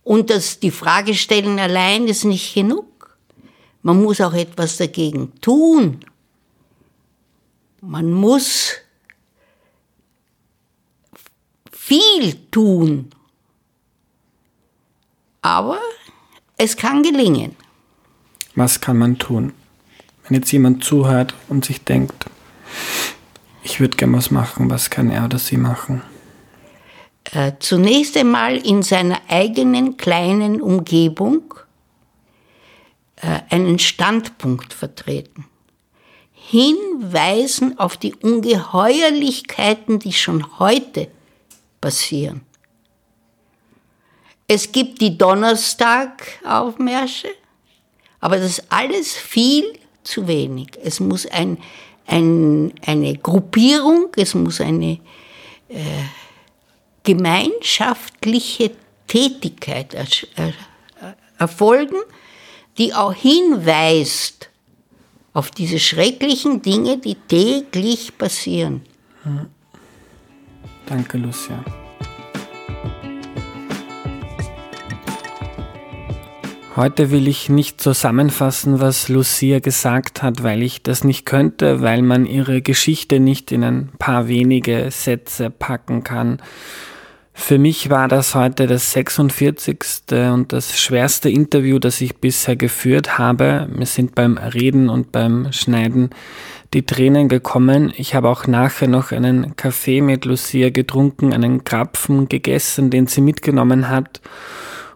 Und 0.02 0.28
dass 0.28 0.60
die 0.60 0.70
Frage 0.70 1.14
stellen 1.14 1.58
allein 1.58 2.06
ist 2.06 2.24
nicht 2.24 2.54
genug. 2.54 3.16
Man 3.82 4.02
muss 4.02 4.20
auch 4.20 4.34
etwas 4.34 4.76
dagegen 4.76 5.32
tun. 5.40 6.00
Man 7.80 8.10
muss 8.10 8.72
viel 11.86 12.34
tun. 12.50 13.10
Aber 15.42 15.78
es 16.56 16.78
kann 16.78 17.02
gelingen. 17.02 17.56
Was 18.54 18.80
kann 18.80 18.96
man 18.96 19.18
tun? 19.18 19.52
Wenn 20.22 20.38
jetzt 20.38 20.50
jemand 20.50 20.82
zuhört 20.82 21.34
und 21.48 21.66
sich 21.66 21.84
denkt, 21.84 22.24
ich 23.62 23.80
würde 23.80 23.98
gerne 23.98 24.16
was 24.16 24.30
machen, 24.30 24.70
was 24.70 24.88
kann 24.88 25.10
er 25.10 25.26
oder 25.26 25.38
sie 25.38 25.58
machen? 25.58 26.00
Äh, 27.24 27.52
zunächst 27.58 28.16
einmal 28.16 28.56
in 28.56 28.82
seiner 28.82 29.20
eigenen 29.28 29.98
kleinen 29.98 30.62
Umgebung 30.62 31.52
äh, 33.16 33.40
einen 33.50 33.78
Standpunkt 33.78 34.72
vertreten. 34.72 35.44
Hinweisen 36.32 37.78
auf 37.78 37.98
die 37.98 38.14
Ungeheuerlichkeiten, 38.14 39.98
die 39.98 40.14
schon 40.14 40.58
heute 40.58 41.10
passieren. 41.84 42.40
Es 44.48 44.72
gibt 44.72 45.00
die 45.02 45.18
Donnerstag-Aufmärsche, 45.18 47.28
aber 48.20 48.38
das 48.38 48.58
ist 48.58 48.64
alles 48.70 49.12
viel 49.12 49.78
zu 50.02 50.26
wenig. 50.26 50.68
Es 50.82 50.98
muss 50.98 51.26
ein, 51.26 51.58
ein, 52.06 52.72
eine 52.86 53.18
Gruppierung, 53.18 54.08
es 54.16 54.34
muss 54.34 54.62
eine 54.62 54.98
äh, 55.68 56.04
gemeinschaftliche 57.02 58.70
Tätigkeit 59.06 59.92
er, 59.92 60.06
er, 60.36 60.54
erfolgen, 61.36 61.98
die 62.78 62.94
auch 62.94 63.12
hinweist 63.12 64.48
auf 65.34 65.50
diese 65.50 65.78
schrecklichen 65.78 66.62
Dinge, 66.62 66.96
die 66.96 67.16
täglich 67.16 68.16
passieren. 68.16 68.80
Hm. 69.24 69.50
Danke, 70.86 71.18
Lucia. 71.18 71.64
Heute 76.76 77.12
will 77.12 77.28
ich 77.28 77.48
nicht 77.48 77.80
zusammenfassen, 77.80 78.80
was 78.80 79.08
Lucia 79.08 79.60
gesagt 79.60 80.24
hat, 80.24 80.42
weil 80.42 80.60
ich 80.60 80.82
das 80.82 81.04
nicht 81.04 81.24
könnte, 81.24 81.80
weil 81.80 82.02
man 82.02 82.26
ihre 82.26 82.62
Geschichte 82.62 83.20
nicht 83.20 83.52
in 83.52 83.62
ein 83.62 83.92
paar 84.00 84.26
wenige 84.26 84.90
Sätze 84.90 85.50
packen 85.50 86.02
kann. 86.02 86.42
Für 87.32 87.58
mich 87.58 87.90
war 87.90 88.08
das 88.08 88.34
heute 88.34 88.66
das 88.66 88.92
46. 88.92 89.78
und 90.32 90.52
das 90.52 90.78
schwerste 90.78 91.30
Interview, 91.30 91.78
das 91.78 92.00
ich 92.00 92.16
bisher 92.16 92.56
geführt 92.56 93.18
habe. 93.18 93.68
Wir 93.72 93.86
sind 93.86 94.16
beim 94.16 94.36
Reden 94.36 94.88
und 94.88 95.12
beim 95.12 95.52
Schneiden 95.52 96.10
die 96.74 96.84
Tränen 96.84 97.28
gekommen. 97.28 97.92
Ich 97.96 98.14
habe 98.14 98.28
auch 98.28 98.46
nachher 98.46 98.88
noch 98.88 99.12
einen 99.12 99.56
Kaffee 99.56 100.00
mit 100.00 100.24
Lucia 100.24 100.70
getrunken, 100.70 101.32
einen 101.32 101.64
Krapfen 101.64 102.28
gegessen, 102.28 102.90
den 102.90 103.06
sie 103.06 103.20
mitgenommen 103.20 103.88
hat. 103.88 104.20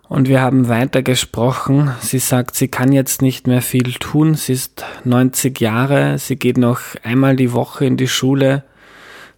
Und 0.08 0.28
wir 0.28 0.40
haben 0.40 0.68
weiter 0.68 1.02
gesprochen. 1.02 1.92
Sie 2.00 2.18
sagt, 2.18 2.56
sie 2.56 2.68
kann 2.68 2.92
jetzt 2.92 3.22
nicht 3.22 3.46
mehr 3.46 3.62
viel 3.62 3.92
tun. 3.92 4.34
Sie 4.34 4.54
ist 4.54 4.84
90 5.04 5.60
Jahre. 5.60 6.18
Sie 6.18 6.36
geht 6.36 6.58
noch 6.58 6.80
einmal 7.02 7.36
die 7.36 7.52
Woche 7.52 7.84
in 7.84 7.96
die 7.96 8.08
Schule. 8.08 8.64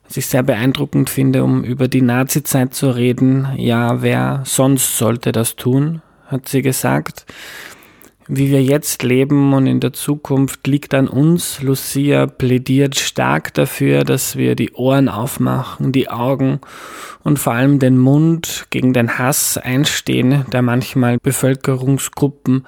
Was 0.06 0.16
ich 0.16 0.26
sehr 0.26 0.42
beeindruckend 0.42 1.10
finde, 1.10 1.44
um 1.44 1.62
über 1.62 1.88
die 1.88 2.02
Nazizeit 2.02 2.72
zu 2.72 2.90
reden. 2.90 3.48
Ja, 3.56 4.00
wer 4.00 4.42
sonst 4.44 4.96
sollte 4.96 5.32
das 5.32 5.56
tun, 5.56 6.02
hat 6.26 6.48
sie 6.48 6.62
gesagt 6.62 7.26
wie 8.32 8.50
wir 8.50 8.62
jetzt 8.62 9.02
leben 9.02 9.52
und 9.52 9.66
in 9.66 9.80
der 9.80 9.92
Zukunft 9.92 10.66
liegt 10.68 10.94
an 10.94 11.08
uns. 11.08 11.62
Lucia 11.62 12.28
plädiert 12.28 12.96
stark 12.96 13.52
dafür, 13.54 14.04
dass 14.04 14.36
wir 14.36 14.54
die 14.54 14.70
Ohren 14.72 15.08
aufmachen, 15.08 15.90
die 15.90 16.08
Augen 16.08 16.60
und 17.24 17.40
vor 17.40 17.54
allem 17.54 17.80
den 17.80 17.98
Mund 17.98 18.66
gegen 18.70 18.92
den 18.92 19.18
Hass 19.18 19.58
einstehen, 19.58 20.44
der 20.52 20.62
manchmal 20.62 21.18
Bevölkerungsgruppen 21.18 22.66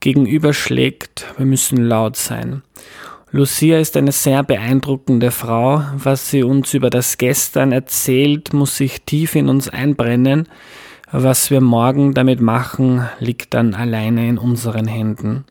gegenüberschlägt. 0.00 1.26
Wir 1.36 1.46
müssen 1.46 1.76
laut 1.76 2.16
sein. 2.16 2.62
Lucia 3.30 3.78
ist 3.78 3.96
eine 3.96 4.12
sehr 4.12 4.42
beeindruckende 4.42 5.30
Frau. 5.30 5.82
Was 5.96 6.30
sie 6.30 6.42
uns 6.42 6.74
über 6.74 6.90
das 6.90 7.16
Gestern 7.16 7.70
erzählt, 7.70 8.52
muss 8.52 8.76
sich 8.76 9.02
tief 9.02 9.36
in 9.36 9.48
uns 9.48 9.68
einbrennen. 9.68 10.48
Was 11.12 11.50
wir 11.50 11.60
morgen 11.60 12.14
damit 12.14 12.40
machen, 12.40 13.08
liegt 13.20 13.54
dann 13.54 13.74
alleine 13.74 14.28
in 14.28 14.38
unseren 14.38 14.86
Händen. 14.86 15.44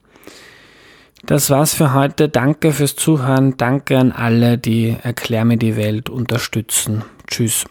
Das 1.25 1.49
war's 1.49 1.73
für 1.73 1.93
heute. 1.93 2.29
Danke 2.29 2.71
fürs 2.71 2.95
Zuhören. 2.95 3.57
Danke 3.57 3.97
an 3.97 4.11
alle, 4.11 4.57
die 4.57 4.95
Erklär 5.01 5.45
mir 5.45 5.57
die 5.57 5.75
Welt 5.75 6.09
unterstützen. 6.09 7.03
Tschüss. 7.27 7.65